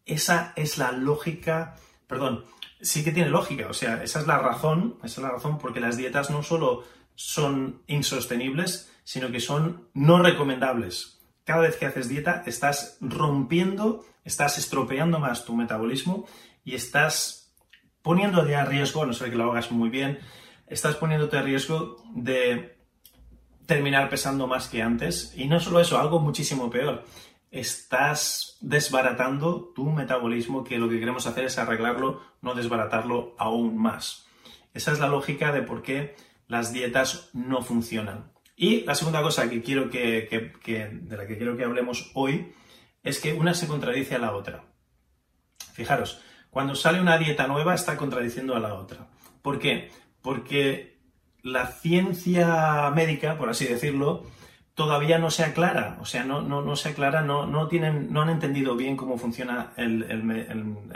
[0.07, 2.45] Esa es la lógica, perdón,
[2.81, 5.81] sí que tiene lógica, o sea, esa es la razón, esa es la razón porque
[5.81, 11.21] las dietas no solo son insostenibles, sino que son no recomendables.
[11.45, 16.27] Cada vez que haces dieta estás rompiendo, estás estropeando más tu metabolismo
[16.65, 17.53] y estás
[18.03, 20.19] poniendo a riesgo, no ser que lo hagas muy bien,
[20.67, 22.77] estás poniéndote a riesgo de
[23.67, 25.33] terminar pesando más que antes.
[25.37, 27.05] Y no solo eso, algo muchísimo peor.
[27.55, 34.27] Estás desbaratando tu metabolismo, que lo que queremos hacer es arreglarlo, no desbaratarlo aún más.
[34.73, 36.17] Esa es la lógica de por qué
[36.49, 38.33] las dietas no funcionan.
[38.57, 40.29] Y la segunda cosa que quiero que,
[40.63, 42.53] de la que quiero que hablemos hoy
[43.03, 44.65] es que una se contradice a la otra.
[45.73, 49.09] Fijaros, cuando sale una dieta nueva está contradiciendo a la otra.
[49.43, 49.91] ¿Por qué?
[50.25, 50.97] porque
[51.43, 54.25] la ciencia médica, por así decirlo,
[54.75, 58.31] todavía no se aclara, o sea, no, no, se aclara, no, no, tienen, no han
[58.31, 60.23] entendido bien cómo funciona el,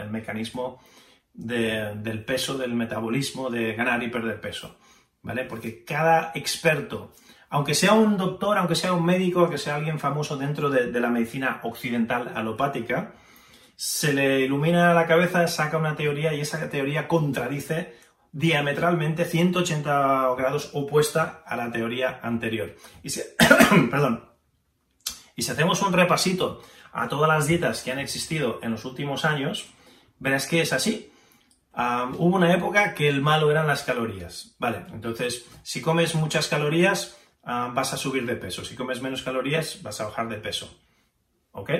[0.09, 0.79] mecanismo
[1.33, 4.77] del peso, del metabolismo, de ganar y perder peso,
[5.21, 5.45] ¿vale?
[5.45, 7.13] Porque cada experto,
[7.49, 10.99] aunque sea un doctor, aunque sea un médico, aunque sea alguien famoso dentro de, de
[10.99, 13.13] la medicina occidental alopática,
[13.77, 17.95] se le ilumina la cabeza, saca una teoría y esa teoría contradice
[18.31, 22.75] diametralmente 180 grados opuesta a la teoría anterior.
[23.03, 23.21] Y si,
[23.91, 24.29] perdón,
[25.35, 26.61] y si hacemos un repasito
[26.91, 29.69] a todas las dietas que han existido en los últimos años,
[30.19, 31.11] verás que es así.
[31.73, 34.55] hubo una época que el malo eran las calorías.
[34.59, 38.65] Vale, entonces, si comes muchas calorías, vas a subir de peso.
[38.65, 40.77] Si comes menos calorías, vas a bajar de peso.
[41.51, 41.71] ¿Ok?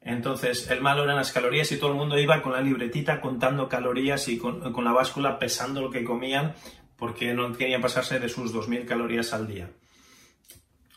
[0.00, 3.68] Entonces, el malo eran las calorías y todo el mundo iba con la libretita contando
[3.68, 6.54] calorías y con, la báscula pesando lo que comían
[6.96, 9.70] porque no querían pasarse de sus 2.000 calorías al día.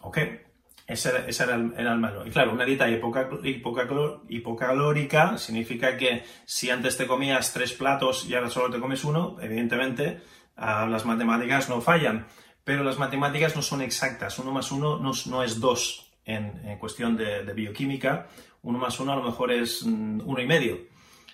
[0.01, 0.17] ¿Ok?
[0.87, 1.09] Ese,
[1.43, 2.25] era, el, malo.
[2.25, 8.49] Y claro, una dieta hipocalórica significa que si antes te comías tres platos y ahora
[8.49, 10.21] solo te comes uno, evidentemente
[10.57, 12.27] ah, las matemáticas no fallan.
[12.63, 14.37] Pero las matemáticas no son exactas.
[14.39, 18.27] Uno más uno no, es dos en, cuestión de bioquímica
[18.63, 20.80] uno más uno a lo mejor es mm, uno y medio.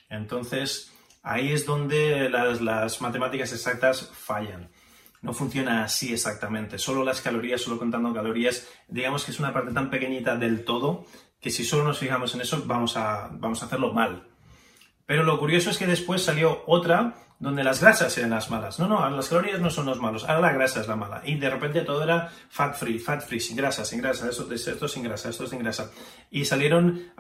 [0.09, 0.91] Entonces,
[1.23, 4.69] ahí es donde las, matemáticas exactas fallan.
[5.21, 6.77] No funciona así exactamente.
[6.77, 11.05] Solo las calorías, solo contando calorías, digamos que es una parte tan pequeñita del todo
[11.41, 14.27] que si solo nos fijamos en eso vamos a, vamos a hacerlo mal.
[15.07, 18.77] Pero lo curioso es que después salió otra donde las grasas eran las malas.
[18.77, 21.21] No, no, las calorías no son los malos, ahora la grasa es la mala.
[21.23, 25.03] Y de repente todo era fat free, fat free, sin grasa, sin grasa, esto, sin
[25.03, 25.91] grasa, esto sin grasa.
[26.29, 27.13] Y salieron,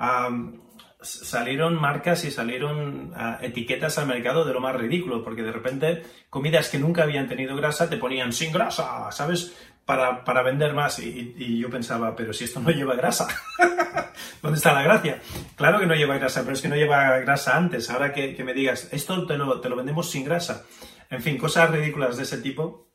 [0.99, 6.69] salieron marcas y salieron etiquetas al mercado de lo más ridículo, porque de repente comidas
[6.69, 9.55] que nunca habían tenido grasa te ponían sin grasa, ¿sabes?
[9.87, 10.99] Para, vender más.
[10.99, 13.27] Y, yo pensaba, pero si esto no lleva grasa,
[14.41, 15.21] ¿dónde está la gracia?
[15.55, 17.89] Claro que no lleva grasa, pero es que no lleva grasa antes.
[17.89, 20.65] Ahora que, me digas, esto te lo, te lo, vendemos sin grasa.
[21.09, 22.89] En fin, cosas ridículas de ese tipo,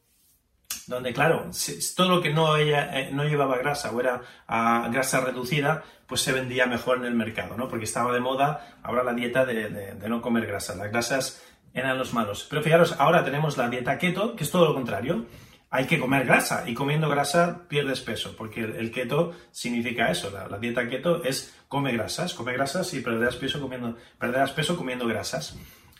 [0.86, 1.50] donde claro,
[1.96, 6.20] todo lo que no, ella, eh, no llevaba grasa o era ah, grasa reducida, pues
[6.20, 7.68] se vendía mejor en el mercado, ¿no?
[7.68, 10.74] Porque estaba de moda ahora la dieta de, de no comer grasa.
[10.76, 12.46] Las grasas eran los malos.
[12.50, 15.24] Pero fijaros, ahora tenemos la dieta keto, que es todo lo contrario
[15.72, 20.58] hay que comer grasa y comiendo grasa pierdes peso, porque el, keto significa eso, la,
[20.58, 25.56] dieta keto es come grasas, come grasas y perderás peso comiendo, perderás peso comiendo grasas.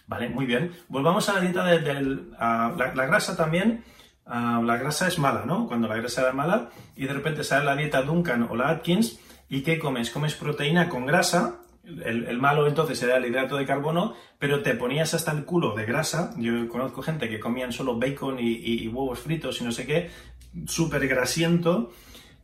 [0.07, 0.73] Vale, muy bien.
[0.89, 2.33] Volvamos a la dieta del...
[2.39, 3.83] la, grasa también,
[4.27, 5.67] la grasa es mala, ¿no?
[5.67, 9.21] Cuando la grasa era mala y de repente sale la dieta Duncan o la Atkins,
[9.49, 10.11] ¿y qué comes?
[10.11, 15.15] Comes proteína con grasa, el, malo entonces era el hidrato de carbono, pero te ponías
[15.15, 16.33] hasta el culo de grasa.
[16.37, 20.11] Yo conozco gente que comían solo bacon y, huevos fritos y no sé qué,
[20.67, 21.91] súper grasiento.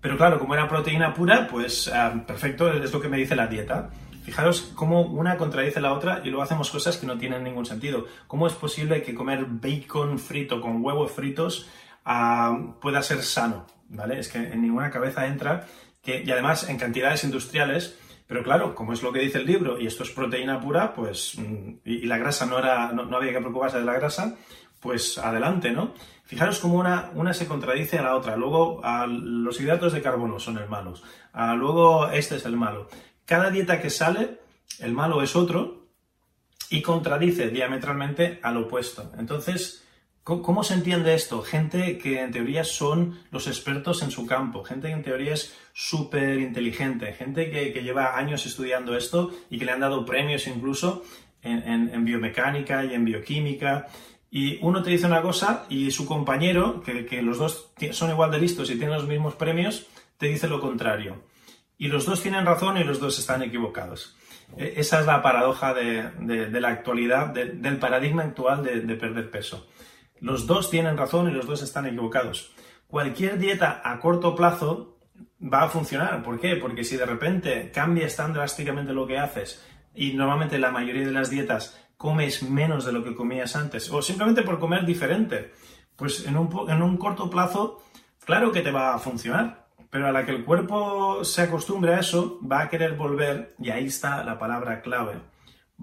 [0.00, 3.46] Pero claro, como era proteína pura, pues ah, perfecto, es lo que me dice la
[3.46, 3.90] dieta.
[4.24, 8.06] Fijaros cómo una contradice la otra y luego hacemos cosas que no tienen ningún sentido.
[8.26, 11.68] ¿Cómo es posible que comer bacon frito con huevos fritos
[12.04, 13.66] ah, pueda ser sano?
[13.88, 14.18] ¿Vale?
[14.18, 15.66] Es que en ninguna cabeza entra
[16.02, 19.80] que, y además en cantidades industriales, pero claro, como es lo que dice el libro
[19.80, 23.40] y esto es proteína pura, pues, mm, y, la grasa no, era, no, había que
[23.40, 24.36] preocuparse de la grasa,
[24.80, 25.94] pues adelante, ¿no?
[26.24, 28.36] Fijaros cómo una, una se contradice a la otra.
[28.36, 31.02] Luego, los hidratos de carbono son el malos.
[31.56, 32.88] luego, este es el malo.
[33.24, 34.38] Cada dieta que sale,
[34.78, 35.86] el malo es otro
[36.68, 39.10] y contradice diametralmente al opuesto.
[39.18, 39.87] Entonces,
[40.28, 41.40] ¿Cómo se entiende esto?
[41.40, 45.56] Gente que en teoría son los expertos en su campo, gente que en teoría es
[45.72, 51.02] súper inteligente, gente que, lleva años estudiando esto y que le han dado premios incluso
[51.40, 53.86] en, biomecánica y en bioquímica.
[54.30, 58.38] Y uno te dice una cosa y su compañero, que, los dos son igual de
[58.38, 59.86] listos y tienen los mismos premios,
[60.18, 61.22] te dice lo contrario.
[61.78, 64.14] Y los dos tienen razón y los dos están equivocados.
[64.58, 69.66] E, esa es la paradoja de, la actualidad, del paradigma actual de perder peso.
[70.20, 72.52] Los dos tienen razón y los dos están equivocados.
[72.86, 74.98] Cualquier dieta a corto plazo
[75.42, 76.22] va a funcionar.
[76.22, 76.56] ¿Por qué?
[76.56, 81.12] Porque si de repente cambias tan drásticamente lo que haces y normalmente la mayoría de
[81.12, 85.52] las dietas comes menos de lo que comías antes o simplemente por comer diferente,
[85.96, 87.82] pues en un, en un corto plazo,
[88.24, 89.66] claro que te va a funcionar.
[89.90, 93.70] Pero a la que el cuerpo se acostumbre a eso, va a querer volver, y
[93.70, 95.14] ahí está la palabra clave,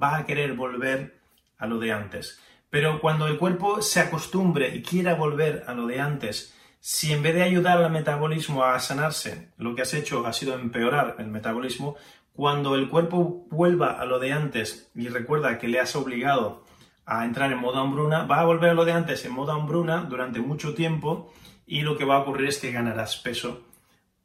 [0.01, 1.19] va a querer volver
[1.57, 2.39] a lo de antes.
[2.69, 7.23] Pero cuando el cuerpo se acostumbre y quiera volver a lo de antes, si en
[7.23, 11.27] vez de ayudar al metabolismo a sanarse, lo que has hecho ha sido empeorar el
[11.27, 11.95] metabolismo,
[12.33, 16.63] cuando el cuerpo vuelva a lo de antes y recuerda que le has obligado
[17.05, 20.01] a entrar en modo hambruna, va a volver a lo de antes en modo hambruna
[20.01, 21.33] durante mucho tiempo
[21.65, 23.63] y lo que va a ocurrir es que ganarás peso.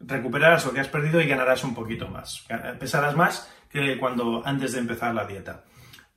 [0.00, 2.46] Recuperarás lo que has perdido y ganarás un poquito más.
[2.78, 5.64] Pesarás más que cuando antes de empezar la dieta.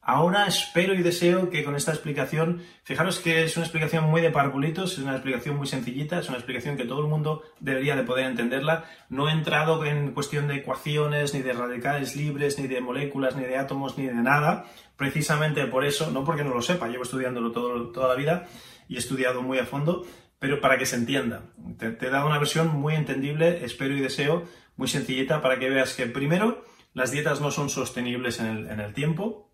[0.05, 4.31] Ahora espero y deseo que con esta explicación, fijaros que es una explicación muy de
[4.31, 8.03] parvulitos, es una explicación muy sencillita, es una explicación que todo el mundo debería de
[8.03, 8.83] poder entenderla.
[9.07, 13.43] No he entrado en cuestión de ecuaciones, ni de radicales libres, ni de moléculas, ni
[13.43, 14.65] de átomos, ni de nada.
[14.97, 18.45] Precisamente por eso, no porque no lo sepa, llevo estudiándolo toda la vida
[18.89, 20.05] y he estudiado muy a fondo,
[20.37, 21.43] pero para que se entienda.
[21.77, 24.43] Te, he dado una versión muy entendible, espero y deseo,
[24.75, 28.81] muy sencillita, para que veas que primero, las dietas no son sostenibles en el, en
[28.81, 29.52] el tiempo,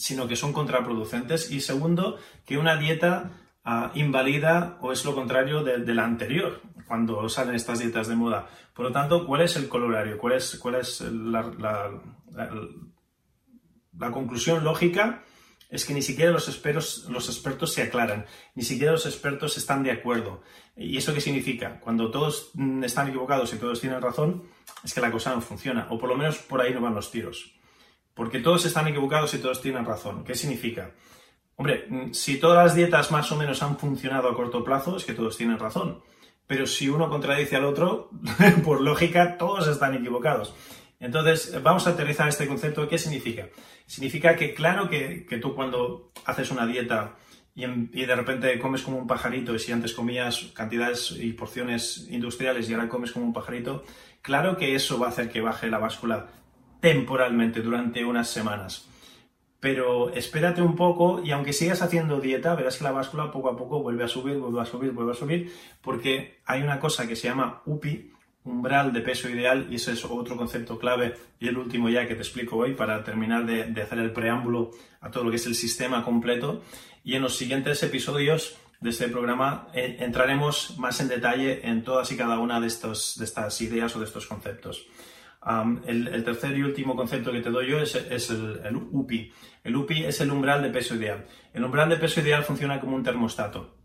[0.00, 1.50] sino que son contraproducentes.
[1.50, 3.32] Y segundo, que una dieta
[3.64, 8.48] ah, invalida o es lo contrario de, la anterior, cuando salen estas dietas de moda.
[8.74, 10.16] Por lo tanto, ¿cuál es el colorario?
[10.16, 11.52] ¿Cuál es, cuál es la,
[13.98, 15.22] la, conclusión lógica?
[15.68, 19.82] Es que ni siquiera los expertos, los expertos se aclaran, ni siquiera los expertos están
[19.82, 20.42] de acuerdo.
[20.74, 21.78] ¿Y eso qué significa?
[21.78, 24.48] Cuando todos están equivocados y todos tienen razón,
[24.82, 27.10] es que la cosa no funciona, o por lo menos por ahí no van los
[27.10, 27.59] tiros.
[28.20, 30.24] Porque todos están equivocados y todos tienen razón.
[30.24, 30.90] ¿Qué significa?
[31.56, 35.06] Hombre, mm, si todas las dietas más o menos han funcionado a corto plazo, es
[35.06, 36.02] que todos tienen razón.
[36.46, 38.10] Pero si uno contradice al otro,
[38.62, 40.54] por lógica, todos están equivocados.
[40.98, 42.86] Entonces, vamos a aterrizar este concepto.
[42.86, 43.48] ¿Qué significa?
[43.86, 47.16] Significa que claro que, tú cuando haces una dieta
[47.54, 52.06] y, y, de repente comes como un pajarito, y si antes comías cantidades y porciones
[52.10, 53.82] industriales y ahora comes como un pajarito,
[54.20, 56.28] claro que eso va a hacer que baje la báscula
[56.80, 58.86] temporalmente durante unas semanas.
[59.60, 63.56] Pero espérate un poco y aunque sigas haciendo dieta, verás que la báscula poco a
[63.56, 67.14] poco vuelve a subir, vuelve a subir, vuelve a subir, porque hay una cosa que
[67.14, 68.10] se llama UPI,
[68.44, 72.14] umbral de peso ideal, y ese es otro concepto clave y el último ya que
[72.14, 74.70] te explico hoy para terminar de, hacer el preámbulo
[75.02, 76.62] a todo lo que es el sistema completo.
[77.04, 82.10] Y en los siguientes episodios de este programa eh, entraremos más en detalle en todas
[82.12, 84.86] y cada una de, estos, de estas ideas o de estos conceptos
[85.86, 87.94] el, tercer y último concepto que te doy yo es,
[88.30, 89.32] el, UPI.
[89.64, 91.26] El UPI es el umbral de peso ideal.
[91.52, 93.76] El umbral de peso ideal funciona como un termostato.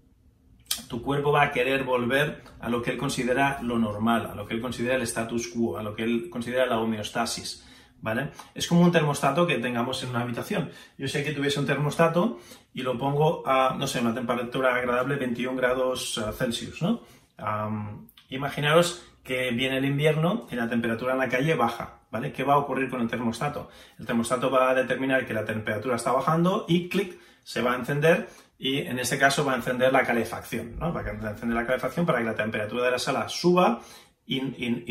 [0.89, 4.45] Tu cuerpo va a querer volver a lo que él considera lo normal, a lo
[4.45, 7.65] que él considera el status quo, a lo que él considera la homeostasis.
[8.01, 8.31] ¿Vale?
[8.53, 10.69] Es como un termostato que tengamos en una habitación.
[10.97, 12.39] Yo sé que tuviese un termostato
[12.73, 17.01] y lo pongo a, no sé, una temperatura agradable, 21 grados eh, Celsius, ¿no?
[18.29, 22.31] imaginaros que viene el invierno y la temperatura en la calle baja, ¿vale?
[22.31, 23.69] ¿Qué va a ocurrir con el termostato?
[23.99, 27.75] El termostato va a determinar que la temperatura está bajando y clic, se va a
[27.75, 30.93] encender y en este caso va a encender la calefacción, ¿no?
[30.93, 33.81] Va a encender la calefacción para que la temperatura de la sala suba
[34.27, 34.41] y,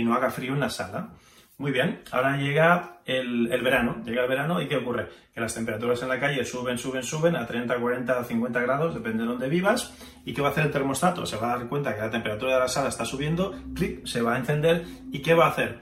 [0.03, 1.15] no haga frío en la sala.
[1.57, 5.09] Muy bien, ahora llega el, verano, llega el verano y ¿qué ocurre?
[5.33, 9.23] Que las temperaturas en la calle suben, suben, suben a 30, 40, 50 grados, depende
[9.23, 9.95] de dónde vivas.
[10.25, 11.25] ¿Y qué va a hacer el termostato?
[11.27, 14.21] Se va a dar cuenta que la temperatura de la sala está subiendo, clic, se
[14.21, 15.79] va a encender y ¿qué va a hacer?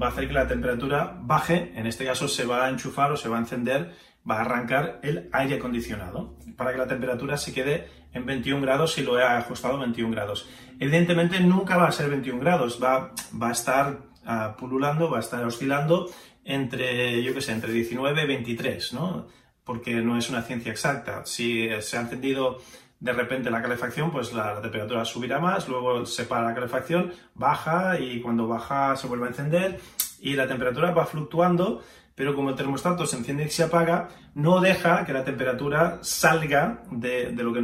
[0.00, 3.16] Va a hacer que la temperatura baje, en este caso se va a enchufar o
[3.16, 3.94] se va a encender,
[4.28, 8.92] va a arrancar el aire acondicionado para que la temperatura se quede en 21 grados
[8.92, 10.50] si lo he ajustado a 21 grados.
[10.78, 15.20] Evidentemente nunca va a ser 21 grados, va, va a estar uh, pululando, va a
[15.20, 16.10] estar oscilando
[16.44, 19.26] entre, yo qué sé, entre 19 y 23, ¿no?
[19.64, 21.24] Porque no es una ciencia exacta.
[21.24, 22.58] Si se ha encendido
[23.00, 27.98] de repente la calefacción, pues la, temperatura subirá más, luego se para la calefacción, baja
[27.98, 29.78] y cuando baja se vuelve a encender
[30.20, 31.82] y la temperatura va fluctuando,
[32.14, 36.82] pero como el termostato se enciende y se apaga, no deja que la temperatura salga
[36.90, 37.60] de, lo que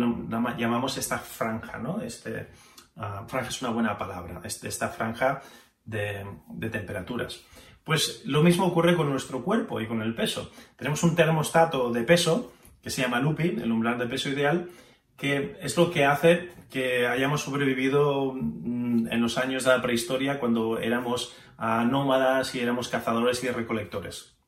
[0.59, 2.03] llamamos esta franja, ¿no?
[2.03, 2.49] Este,
[2.96, 5.40] uh, franja es una buena palabra, este, esta franja
[5.85, 6.25] de,
[6.71, 7.45] temperaturas.
[7.85, 10.51] Pues lo mismo ocurre con nuestro cuerpo y con el peso.
[10.77, 14.71] Tenemos un termostato de peso que se llama LUPI, el umbral de peso ideal,
[15.16, 20.38] que es lo que hace que hayamos sobrevivido mm, en los años de la prehistoria
[20.38, 24.40] cuando éramos nómadas y éramos cazadores y recolectores.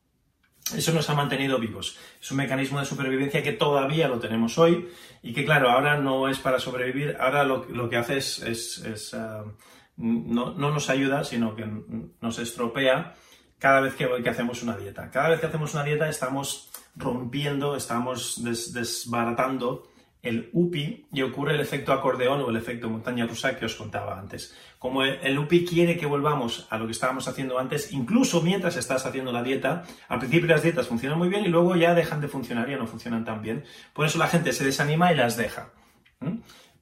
[0.75, 1.97] Eso nos ha mantenido vivos.
[2.21, 4.87] Es un mecanismo de supervivencia que todavía lo tenemos hoy
[5.21, 9.43] y que, claro, ahora no es para sobrevivir, ahora lo, que hace es, ah,
[9.97, 11.65] no, nos ayuda, sino que
[12.21, 13.13] nos estropea
[13.59, 15.09] cada vez que, hacemos una dieta.
[15.11, 19.87] Cada vez que hacemos una dieta estamos rompiendo, estamos desbaratando
[20.23, 24.17] el UPI y ocurre el efecto acordeón o el efecto montaña rusa que os contaba
[24.17, 24.55] antes.
[24.79, 29.05] Como el UPI quiere que volvamos a lo que estábamos haciendo antes, incluso mientras estás
[29.05, 32.29] haciendo la dieta, al principio las dietas funcionan muy bien y luego ya dejan de
[32.29, 33.65] funcionar, ya no funcionan tan bien.
[33.91, 35.71] Por eso la gente se desanima y las deja.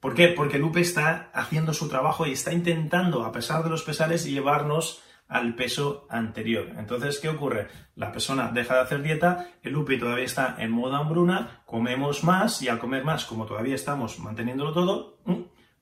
[0.02, 0.26] ¿Por qué?
[0.26, 5.00] Porque Lupe está haciendo su trabajo y está intentando, a pesar de los pesares, llevarnos
[5.28, 6.72] al peso anterior.
[6.76, 7.68] Entonces, ¿qué ocurre?
[7.94, 12.60] La persona deja de hacer dieta, el Lupe todavía está en modo hambruna, comemos más
[12.62, 15.18] y al comer más, como todavía estamos manteniéndolo todo,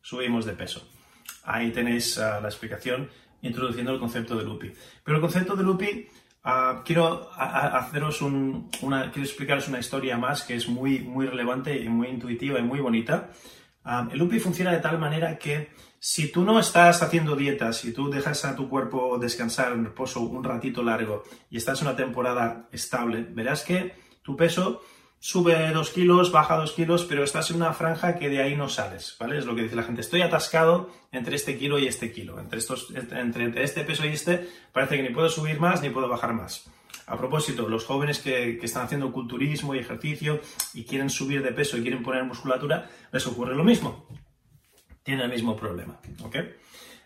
[0.02, 0.86] subimos de peso.
[1.44, 3.08] Ahí tenéis ah, la explicación
[3.40, 4.70] introduciendo el concepto de Lupi.
[5.02, 6.08] Pero el concepto de Lupi,
[6.44, 11.88] ah, quiero haceros una, quiero explicaros una historia más que es muy, muy relevante y
[11.88, 13.30] muy intuitiva y muy bonita
[14.12, 18.10] el UPI funciona de tal manera que si tú no estás haciendo dieta, si tú
[18.10, 22.68] dejas a tu cuerpo descansar en reposo un ratito largo y estás en una temporada
[22.72, 24.82] estable, verás que tu peso
[25.18, 28.70] sube dos kilos, baja dos kilos, pero estás en una franja que de ahí no
[28.70, 29.38] sales, ¿vale?
[29.38, 30.00] Es lo que dice la gente.
[30.00, 32.40] Estoy atascado entre este kilo y este kilo.
[32.40, 36.08] Entre, estos, entre este peso y este parece que ni puedo subir más ni puedo
[36.08, 36.64] bajar más.
[37.10, 40.40] A propósito, los jóvenes que, están haciendo culturismo y ejercicio
[40.74, 44.06] y quieren subir de peso y quieren poner musculatura, les ocurre lo mismo.
[45.02, 46.00] Tienen el mismo problema.
[46.22, 46.36] ¿ok?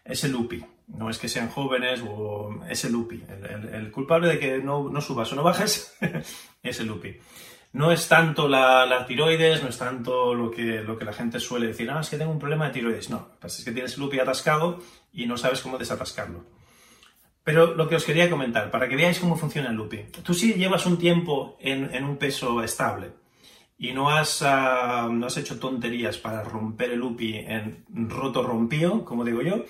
[0.04, 0.62] Es el UPI.
[0.88, 3.24] No es que sean jóvenes o es el UPI.
[3.72, 5.96] El, culpable de que no, subas o no bajes
[6.62, 7.16] es el UPI.
[7.72, 11.68] No es tanto la, tiroides, no es tanto lo que, lo que la gente suele
[11.68, 13.08] decir, ah, es que tengo un problema de tiroides.
[13.08, 14.82] No, es que tienes el UPI atascado
[15.14, 16.44] y no sabes cómo desatascarlo.
[17.44, 20.10] Pero lo que os quería comentar, para que veáis cómo funciona el looping.
[20.24, 23.12] Tú si llevas un tiempo en, un peso estable
[23.78, 29.04] y no has, ah, no has, hecho tonterías para romper el UPI en roto rompío,
[29.04, 29.64] como digo yo,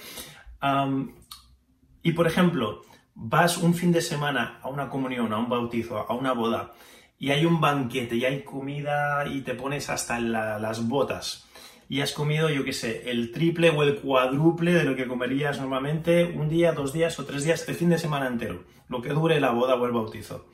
[2.02, 2.82] y por ejemplo,
[3.14, 6.72] vas un fin de semana a una comunión, a un bautizo, a una boda,
[7.18, 11.48] y hay un banquete y hay comida y te pones hasta las botas
[11.88, 15.60] y has comido, yo qué sé, el triple o el cuádruple de lo que comerías
[15.60, 19.10] normalmente un día, dos días o tres días, el fin de semana entero, lo que
[19.10, 20.46] dure la boda o el bautizo.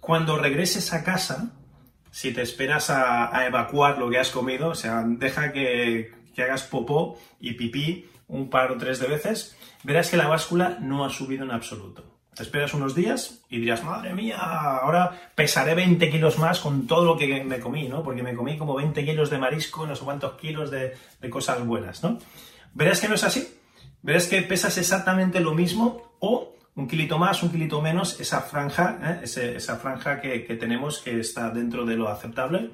[0.00, 1.52] Cuando regreses a casa,
[2.10, 6.62] si te esperas a, evacuar lo que has comido, o sea, deja que, que hagas
[6.62, 11.10] popó y pipí un par o tres de veces, verás que la báscula no ha
[11.10, 12.15] subido en absoluto.
[12.36, 17.02] Te esperas unos días y dirás, madre mía, ahora pesaré 20 kilos más con todo
[17.06, 18.02] lo que me comí, ¿no?
[18.02, 20.92] Porque me comí como 20 kilos de marisco, no sé cuántos kilos de,
[21.30, 22.18] cosas buenas, ¿no?
[22.74, 23.58] Verás que no es así.
[24.02, 28.98] Verás que pesas exactamente lo mismo o un kilito más, un kilito menos, esa franja,
[29.02, 29.20] ¿eh?
[29.24, 32.70] esa franja que, que tenemos que está dentro de lo aceptable.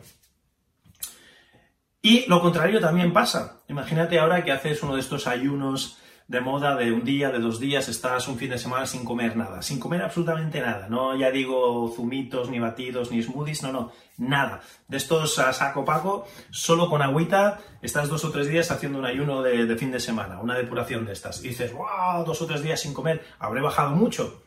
[2.03, 3.61] Y lo contrario también pasa.
[3.69, 6.02] Imagínate ahora que haces uno de estos ayunos
[6.33, 9.37] de moda de un día, de dos días, estás un fin de semana sin comer
[9.37, 13.93] nada, sin comer absolutamente nada, no ya digo zumitos, ni batidos, ni smoothies, no, no,
[14.17, 14.63] nada.
[14.89, 19.05] De estos a saco paco, solo con agüita, estás dos o tres días haciendo un
[19.05, 21.45] ayuno de, de fin de semana, una depuración de estas.
[21.45, 24.43] Y dices, wow, dos o tres días sin comer, habré bajado mucho.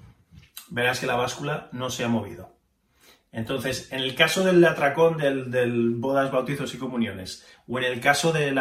[0.70, 2.55] Verás que la báscula no se ha movido.
[3.36, 8.32] Entonces, en el caso del atracón del, bodas, bautizos y comuniones, o en el caso
[8.32, 8.58] del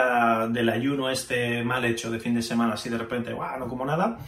[0.68, 3.61] ayuno este mal hecho de fin de semana, así de repente, ¡guau!
[3.61, 4.18] no como nada,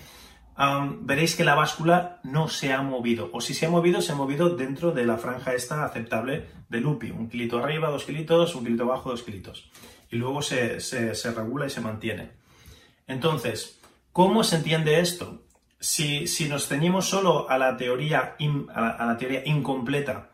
[1.01, 3.29] veréis que la báscula no se ha movido.
[3.33, 6.81] O si se ha movido, se ha movido dentro de la franja esta aceptable de
[6.81, 7.11] Lupi.
[7.11, 9.69] Un kilito arriba, dos kilitos, un kilito abajo, dos kilitos.
[10.13, 10.79] Y luego se,
[11.35, 12.31] regula y se mantiene.
[13.09, 13.81] Entonces,
[14.13, 15.43] ¿cómo se entiende esto?
[15.81, 18.37] Si, nos ceñimos solo a la teoría,
[18.73, 20.31] a la teoría incompleta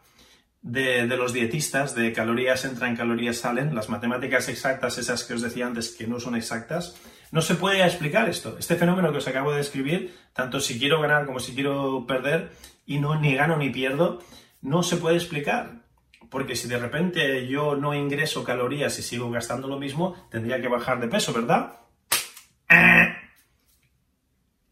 [0.63, 5.67] de, los dietistas, de calorías entran, calorías salen, las matemáticas exactas, esas que os decía
[5.67, 6.97] antes que no son exactas,
[7.33, 8.57] no se puede explicar esto.
[8.59, 12.53] Este fenómeno que os acabo de describir, tanto si quiero ganar como si quiero perder,
[12.87, 14.23] y no ni gano ni pierdo,
[14.61, 15.83] no se puede explicar.
[16.31, 20.69] Porque si de repente yo no ingreso calorías y sigo gastando lo mismo, tendría que
[20.69, 21.81] bajar de peso, ¿verdad?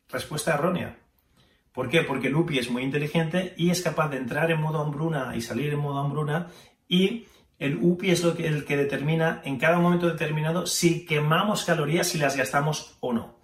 [0.09, 0.99] Respuesta errónea.
[1.73, 2.03] ¿Por qué?
[2.03, 5.73] Porque Lupi es muy inteligente y es capaz de entrar en modo hambruna y salir
[5.73, 6.49] en modo hambruna
[6.89, 7.27] y
[7.61, 12.09] el UPI es lo que, el que determina en cada momento determinado si quemamos calorías,
[12.09, 13.37] si las gastamos o no.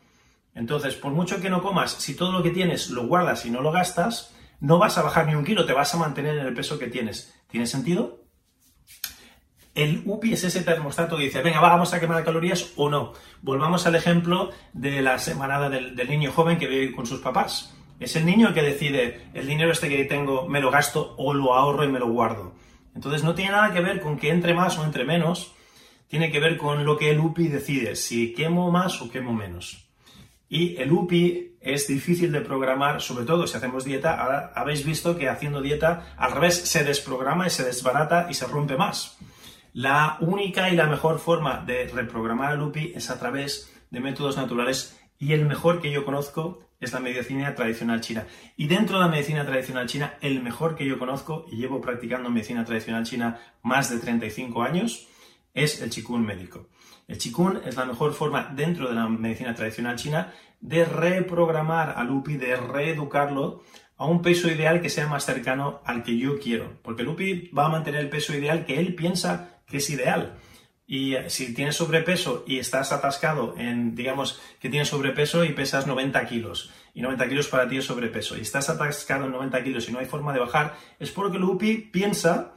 [0.54, 3.60] Entonces, por mucho que no comas, si todo lo que tienes lo guardas y no
[3.60, 6.54] lo gastas, no vas a bajar ni un kilo, te vas a mantener en el
[6.54, 7.34] peso que tienes.
[7.46, 8.24] ¿Tiene sentido?
[9.74, 13.12] El UPI es ese termostato que dice, venga, vamos a quemar calorías o no.
[13.42, 17.75] Volvamos al ejemplo de la semanada del, del niño joven que vive con sus papás.
[17.98, 21.32] Es el niño el que decide, el dinero este que tengo me lo gasto o
[21.32, 22.54] lo ahorro y me lo guardo.
[22.94, 25.54] Entonces no tiene nada que ver con que entre más o entre menos,
[26.08, 29.88] tiene que ver con lo que el UPI decide, si quemo más o quemo menos.
[30.48, 34.52] Y el UPI es difícil de programar, sobre todo si hacemos dieta.
[34.54, 38.76] Habéis visto que haciendo dieta al revés se desprograma y se desbarata y se rompe
[38.76, 39.18] más.
[39.72, 44.36] La única y la mejor forma de reprogramar el UPI es a través de métodos
[44.36, 48.26] naturales y el mejor que yo conozco es la medicina tradicional china.
[48.56, 52.30] Y dentro de la medicina tradicional china, el mejor que yo conozco, y llevo practicando
[52.30, 55.08] medicina tradicional china más de 35 años,
[55.54, 56.68] es el Qigong médico.
[57.08, 62.10] El Qigong es la mejor forma dentro de la medicina tradicional china de reprogramar al
[62.10, 63.62] UPI, de reeducarlo
[63.96, 66.78] a un peso ideal que sea más cercano al que yo quiero.
[66.82, 70.38] Porque el UPI va a mantener el peso ideal que él piensa que es ideal.
[70.86, 76.24] Y si tienes sobrepeso y estás atascado en, digamos, que tienes sobrepeso y pesas 90
[76.26, 79.92] kilos, y 90 kilos para ti es sobrepeso, y estás atascado en 90 kilos y
[79.92, 82.52] no hay forma de bajar, es porque el UPI piensa,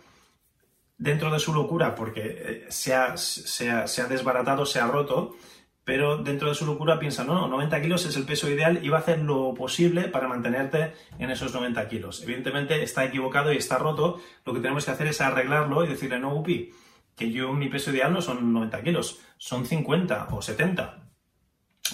[0.99, 4.85] dentro de su locura, porque eh, se ha, se, ha, se ha, desbaratado, se ha
[4.85, 5.35] roto,
[5.83, 8.89] pero dentro de su locura piensa, no, no, 90 kilos es el peso ideal y
[8.89, 12.21] va a hacer lo posible para mantenerte en esos 90 kilos.
[12.21, 16.19] Evidentemente está equivocado y está roto, lo que tenemos que hacer es arreglarlo y decirle,
[16.19, 16.71] no, UPI,
[17.19, 21.03] que yo mi peso ideal no son 90 kilos, son 50 o 70.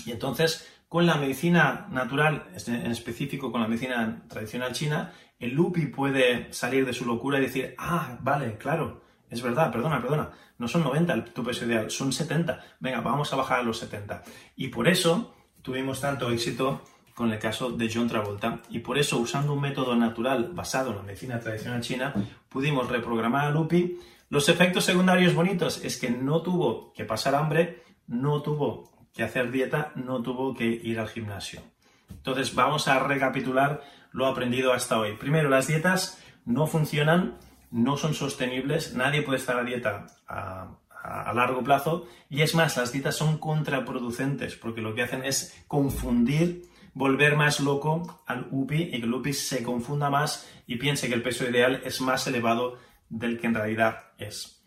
[0.06, 5.88] Y entonces, con la medicina natural, en específico con la medicina tradicional china, el Lupi
[5.88, 10.68] puede salir de su locura y decir, ah, vale, claro, es verdad, perdona, perdona, no
[10.68, 12.64] son 90 tu peso ideal, son 70.
[12.80, 14.22] Venga, vamos a bajar a los 70.
[14.56, 16.84] Y por eso tuvimos tanto éxito
[17.16, 20.98] con el caso de John Travolta y por eso usando un método natural basado en
[20.98, 22.14] la medicina tradicional china
[22.50, 23.98] pudimos reprogramar a Lupi
[24.36, 29.50] los efectos secundarios bonitos es que no tuvo que pasar hambre, no tuvo que hacer
[29.50, 31.62] dieta, no tuvo que ir al gimnasio.
[32.10, 33.82] Entonces vamos a recapitular
[34.12, 35.16] lo aprendido hasta hoy.
[35.16, 37.38] Primero, las dietas no funcionan,
[37.72, 42.92] no son sostenibles, nadie puede estar a dieta a, largo plazo y es más, las
[42.92, 46.64] dietas son contraproducentes porque lo que hacen es confundir,
[46.94, 51.14] volver más loco al UPI y que el UPI se confunda más y piense que
[51.14, 52.80] el peso ideal es más elevado
[53.10, 54.64] del que en realidad es.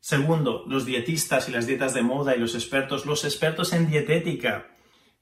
[0.00, 4.66] Segundo, los dietistas y las dietas de moda y los expertos, los expertos en dietética,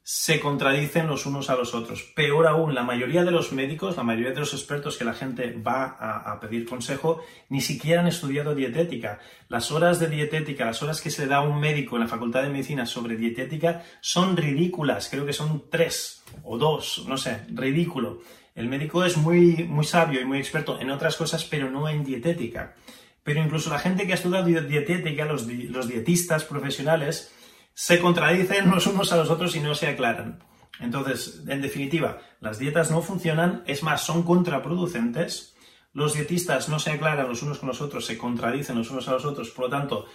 [0.03, 2.03] se contradicen los unos a los otros.
[2.17, 5.53] Peor aún, la mayoría de los médicos, la mayoría de los expertos que la gente
[5.53, 9.21] va a, pedir consejo, ni siquiera han estudiado dietética.
[9.49, 12.43] Las horas de dietética, las horas que se da a un médico en la Facultad
[12.43, 15.09] de Medicina sobre dietética son ridículas.
[15.11, 18.21] Creo que son tres o dos, no sé, ridículo.
[18.55, 22.05] El médico es muy, muy sabio y muy experto en otras cosas, pero no en
[22.05, 22.75] dietética.
[23.23, 27.33] Pero incluso la gente que ha estudiado dietética, los, los dietistas profesionales,
[27.75, 30.43] se contradicen los unos a los otros y no se aclaran.
[30.81, 35.55] Entonces, en definitiva, las dietas no funcionan, es más, son contraproducentes.
[35.93, 39.13] Los dietistas no se aclaran los unos con los otros, se contradicen los unos a
[39.13, 40.07] los otros, por lo tanto,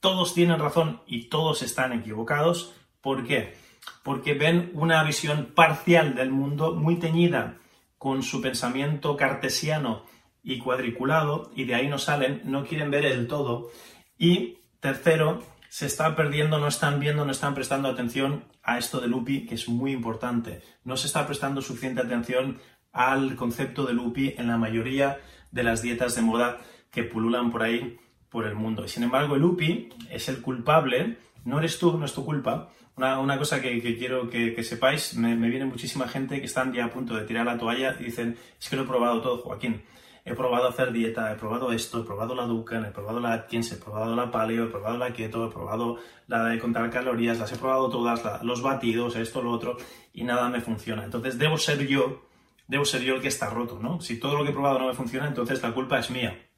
[0.00, 2.74] todos tienen razón y todos están equivocados.
[3.00, 3.54] ¿Por qué?
[4.02, 7.56] porque ven una visión parcial del mundo muy teñida
[8.04, 10.04] con su pensamiento cartesiano
[10.42, 13.70] y cuadriculado, y de ahí no salen, no quieren ver el todo.
[14.18, 19.08] Y tercero, se está perdiendo, no están viendo, no están prestando atención a esto de
[19.08, 20.60] Lupi, que es muy importante.
[20.84, 22.58] No se está prestando suficiente atención
[22.92, 25.18] al concepto de Lupi en la mayoría
[25.50, 26.58] de las dietas de moda
[26.90, 27.96] que pululan por ahí
[28.28, 28.84] por el mundo.
[28.84, 32.68] Y sin embargo, el Lupi es el culpable, no eres tú, no es tu culpa.
[32.96, 36.90] Una, cosa que, quiero que, sepáis, me, me, viene muchísima gente que están ya a
[36.90, 39.82] punto de tirar la toalla y dicen, es que lo he probado todo, Joaquín.
[40.26, 43.72] He probado hacer dieta, he probado esto, he probado la Dukan, he probado la Atkins,
[43.72, 47.52] he probado la Paleo, he probado la Keto, he probado la de contar calorías, las
[47.52, 49.76] he probado todas, los batidos, esto, lo otro,
[50.14, 51.04] y nada me funciona.
[51.04, 52.26] Entonces debo ser yo,
[52.68, 54.00] debo ser yo el que está roto, ¿no?
[54.00, 56.48] Si todo lo que he probado no me funciona, entonces la culpa es mía.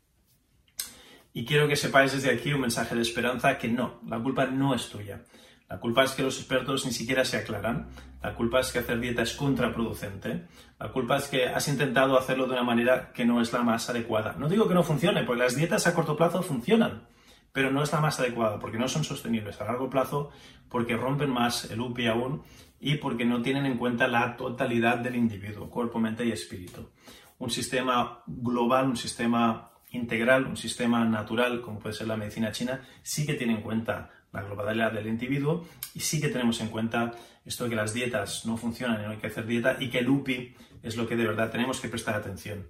[1.33, 4.77] Y quiero que sepáis desde aquí un mensaje de esperanza que no, la culpa no
[4.77, 5.25] es tuya.
[5.69, 7.89] La culpa es que los expertos ni siquiera se aclaran.
[8.23, 10.47] La culpa es que hacer dieta es contraproducente.
[10.79, 13.91] La culpa es que has intentado hacerlo de una manera que no es la más
[13.91, 14.37] adecuada.
[14.39, 17.09] No digo que no funcione, porque las dietas a corto plazo funcionan,
[17.53, 20.31] pero no es la más adecuada, porque no son sostenibles a largo plazo,
[20.69, 22.43] porque rompen más el UPI aún
[22.79, 26.91] y porque no tienen en cuenta la totalidad del individuo, cuerpo, mente y espíritu.
[27.39, 32.83] Un sistema global, un sistema integral, un sistema natural, como puede ser la medicina china,
[33.03, 37.13] sí que tiene en cuenta la globalidad del individuo y sí que tenemos en cuenta
[37.45, 39.99] esto de que las dietas no funcionan y no hay que hacer dieta y que
[39.99, 42.67] el UPI es lo que de verdad tenemos que prestar atención.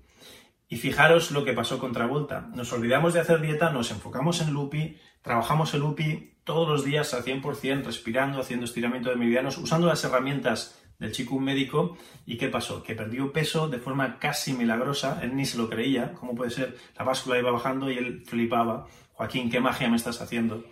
[0.68, 2.48] Y fijaros lo que pasó con Travolta.
[2.52, 6.84] Nos olvidamos de hacer dieta, nos enfocamos en el UPI, trabajamos el UPI todos los
[6.84, 11.96] días al 100%, respirando, haciendo estiramiento de meridianos, usando las herramientas del chico médico.
[12.24, 12.82] ¿Y qué pasó?
[12.82, 16.76] Que perdió peso de forma casi milagrosa, él ni se lo creía, ¿cómo puede ser?
[16.98, 18.86] La báscula iba bajando y él flipaba.
[19.12, 20.64] Joaquín, ¿qué magia me estás haciendo?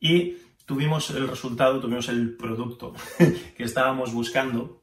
[0.00, 2.94] Y tuvimos el resultado, tuvimos el producto
[3.56, 4.82] que estábamos buscando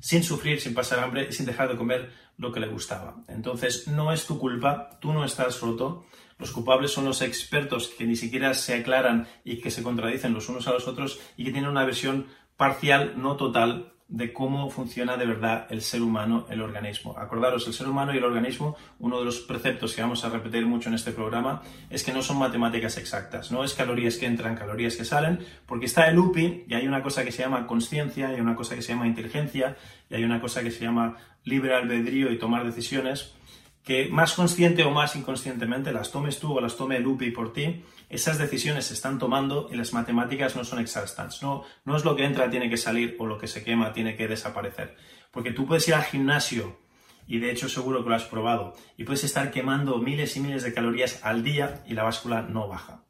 [0.00, 3.16] sin sufrir, sin pasar hambre y sin dejar de comer lo que le gustaba.
[3.28, 6.06] Entonces, no es tu culpa, tú no estás roto.
[6.38, 10.48] Los culpables son los expertos que ni siquiera se aclaran y que se contradicen los
[10.48, 12.26] unos a los otros y que tienen una versión
[12.56, 17.16] parcial, no total, de cómo funciona de verdad el ser humano, el organismo.
[17.18, 20.64] Acordaros, el ser humano y el organismo, uno de los preceptos que vamos a repetir
[20.64, 24.54] mucho en este programa, es que no son matemáticas exactas, no es calorías que entran,
[24.54, 28.28] calorías que salen, porque está el UPI y hay una cosa que se llama conciencia,
[28.28, 29.76] hay una cosa que se llama inteligencia
[30.08, 33.34] y hay una cosa que se llama libre albedrío y tomar decisiones,
[33.82, 37.52] que más consciente o más inconscientemente las tomes tú o las tome el UPI por
[37.52, 41.42] ti, esas decisiones se están tomando y las matemáticas no son exactas.
[41.42, 44.16] No, no es lo que entra tiene que salir o lo que se quema tiene
[44.16, 44.96] que desaparecer.
[45.30, 46.78] Porque tú puedes ir al gimnasio
[47.26, 50.62] y de hecho seguro que lo has probado y puedes estar quemando miles y miles
[50.62, 53.04] de calorías al día y la báscula no baja.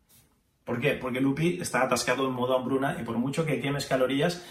[0.64, 0.92] ¿Por qué?
[0.92, 4.44] Porque el UPI está atascado en modo hambruna y por mucho que quemes calorías,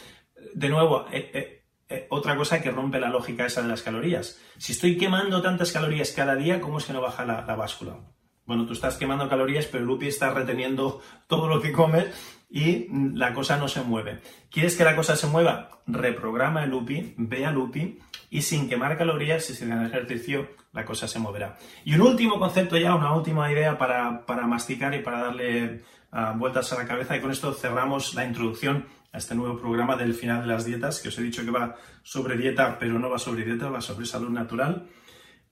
[0.54, 4.40] de nuevo, eh, eh, eh, otra cosa que rompe la lógica esa de las calorías.
[4.58, 8.00] Si estoy quemando tantas calorías cada día, ¿cómo es que no baja la, la báscula?
[8.46, 12.06] Bueno, tú estás quemando calorías, pero el UPI está reteniendo todo lo que comes
[12.50, 14.22] y la cosa no se mueve.
[14.52, 15.82] ¿Quieres que la cosa se mueva?
[15.88, 20.86] Reprograma el UPI, ve al UPI y sin quemar calorías y sin el ejercicio, la
[20.86, 21.58] cosa se moverá.
[21.84, 25.82] Y un último concepto ya, una última idea para, masticar y para darle
[26.12, 29.96] ah, vueltas a la cabeza y con esto cerramos la introducción a este nuevo programa
[29.96, 33.10] del final de las dietas, que os he dicho que va sobre dieta, pero no
[33.10, 34.88] va sobre dieta, va sobre salud natural.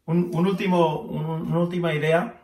[0.05, 2.42] Un, último, una última idea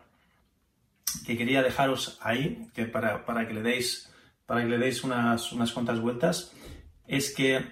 [1.29, 4.11] que quería dejaros ahí, que para, que le deis,
[4.47, 6.51] para que le deis unas, unas cuantas vueltas,
[7.05, 7.63] es que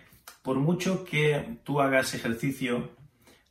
[0.43, 2.91] por mucho que tú hagas ejercicio,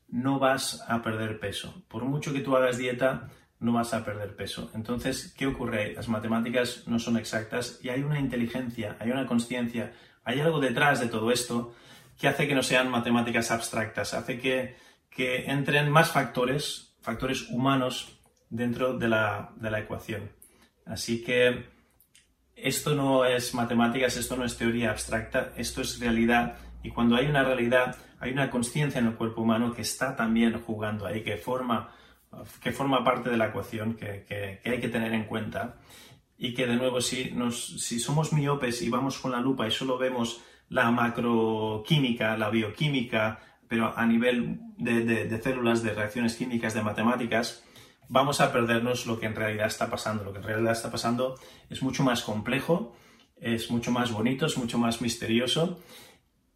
[0.06, 1.82] no vas a perder peso.
[1.88, 4.70] Por mucho que tú hagas dieta, no vas a perder peso.
[4.74, 5.92] Entonces, ¿qué ocurre?
[5.94, 9.92] Las matemáticas no son exactas y hay una inteligencia, hay una conciencia,
[10.22, 11.74] hay algo detrás de todo esto
[12.16, 14.76] que hace que no sean matemáticas abstractas, hace que,
[15.10, 18.15] que entren más factores, factores humanos
[18.50, 20.30] dentro de la, ecuación.
[20.84, 21.66] Así que
[22.54, 26.56] esto no es matemáticas, esto no es teoría abstracta, esto es realidad.
[26.82, 30.60] Y cuando hay una realidad, hay una conciencia en el cuerpo humano que está también
[30.60, 31.92] jugando ahí, que forma,
[32.62, 35.76] que forma parte de la ecuación, que, hay que tener en cuenta.
[36.38, 39.70] Y que de nuevo, si, nos, si somos miopes y vamos con la lupa y
[39.70, 46.82] solo vemos la macroquímica, la bioquímica, pero a nivel de células, de reacciones químicas, de
[46.82, 47.65] matemáticas,
[48.08, 50.24] vamos a perdernos lo que en realidad está pasando.
[50.24, 51.38] Lo que en realidad está pasando
[51.68, 52.96] es mucho más complejo,
[53.36, 55.80] es mucho más bonito, es mucho más misterioso.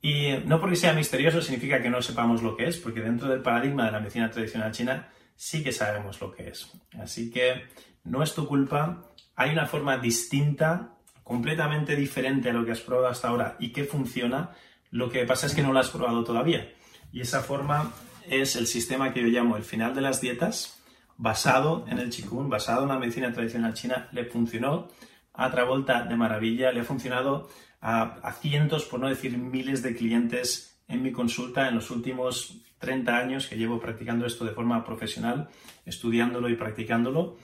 [0.03, 3.42] Y no porque sea misterioso significa que no sepamos lo que es, porque dentro del
[3.42, 6.70] paradigma de la medicina tradicional china sí que sabemos lo que es.
[6.98, 7.64] Así que
[8.05, 13.09] no es tu culpa, hay una forma distinta, completamente diferente a lo que has probado
[13.09, 14.51] hasta ahora y que funciona,
[14.90, 16.72] lo que pasa es que no lo has probado todavía.
[17.12, 17.92] Y esa forma
[18.28, 20.80] es el sistema que yo llamo el final de las dietas,
[21.21, 24.89] basado en el Qigong, basado en la medicina tradicional china, le funcionó
[25.35, 27.49] a Travolta de maravilla, le ha funcionado
[27.83, 33.14] a, cientos, por no decir miles de clientes en mi consulta en los últimos 30
[33.14, 35.51] años que llevo practicando esto de forma profesional,
[35.85, 37.37] estudiándolo y practicándolo.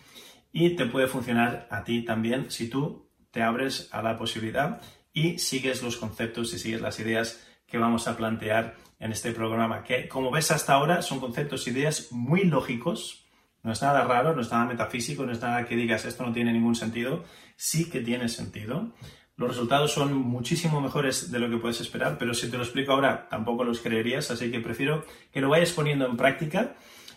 [0.52, 4.80] Y te puede funcionar a ti también si tú te abres a la posibilidad
[5.12, 9.84] y sigues los conceptos y sigues las ideas que vamos a plantear en este programa,
[9.84, 13.25] que como ves hasta ahora son conceptos, ideas muy lógicos,
[13.66, 16.32] no es nada raro, no es nada metafísico, no es nada que digas esto no
[16.32, 17.24] tiene ningún sentido,
[17.56, 18.92] sí que tiene sentido.
[19.36, 22.92] Los resultados son muchísimo mejores de lo que puedes esperar, pero si te lo explico
[22.92, 26.76] ahora tampoco los creerías, así que prefiero que lo vayas poniendo en práctica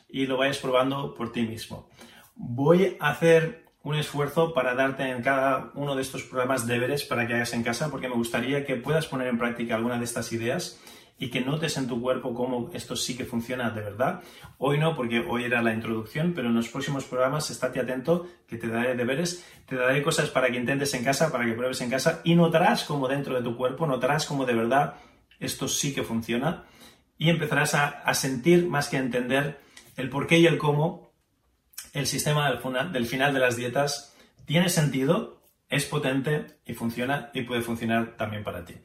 [0.09, 1.87] y lo vayas probando por ti mismo.
[2.33, 7.27] Voy a hacer un esfuerzo para darte en cada uno de estos programas deberes para
[7.27, 10.33] que hagas en casa, porque me gustaría que puedas poner en práctica alguna de estas
[10.33, 10.79] ideas
[11.19, 14.21] y que notes en tu cuerpo cómo esto sí que funciona de verdad.
[14.57, 18.57] Hoy no, porque hoy era la introducción, pero en los próximos programas estate atento que
[18.57, 21.89] te daré deberes, te daré cosas para que intentes en casa, para que pruebes en
[21.89, 24.95] casa y notarás cómo dentro de tu cuerpo, notarás cómo de verdad
[25.39, 26.63] esto sí que funciona
[27.17, 29.59] y empezarás a, sentir más que a entender
[29.97, 31.11] el por qué y el cómo
[31.93, 34.15] el sistema del final de las dietas
[34.45, 38.75] tiene sentido, es potente y funciona y puede funcionar también para ti.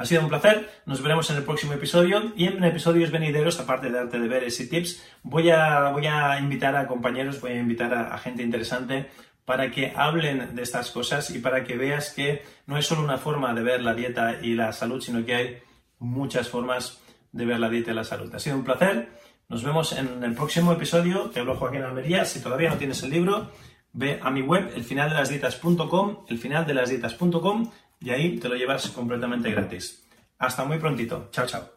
[0.00, 2.32] Ha sido un placer, nos veremos en el próximo episodio.
[2.34, 6.74] Y en episodios venideros, aparte de darte deberes y tips, voy a, voy a invitar
[6.74, 9.10] a compañeros, voy a invitar a, gente interesante
[9.44, 13.18] para que hablen de estas cosas y para que veas que no es solo una
[13.18, 15.58] forma de ver la dieta y la salud, sino que hay
[15.98, 18.34] muchas formas de ver la dieta y la salud.
[18.34, 19.10] Ha sido un placer,
[19.50, 23.10] nos vemos en el próximo episodio, te hablo Joaquín Almería, si todavía no tienes el
[23.10, 23.50] libro,
[23.92, 27.70] ve a mi web, elfinaldelasdietas.com, elfinaldelasdietas.com
[28.00, 30.02] y ahí te lo llevas completamente gratis.
[30.38, 31.28] Hasta muy prontito.
[31.32, 31.70] Chao, chao.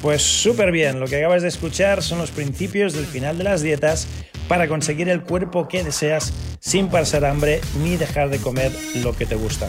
[0.00, 3.62] Pues súper bien, lo que acabas de escuchar son los principios del final de las
[3.62, 4.06] dietas
[4.48, 9.24] para conseguir el cuerpo que deseas sin pasar hambre ni dejar de comer lo que
[9.24, 9.68] te gusta.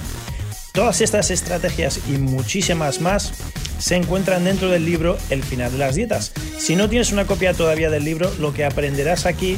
[0.74, 3.34] Todas estas estrategias y muchísimas más
[3.78, 6.34] se encuentran dentro del libro El final de las dietas.
[6.58, 9.58] Si no tienes una copia todavía del libro, lo que aprenderás aquí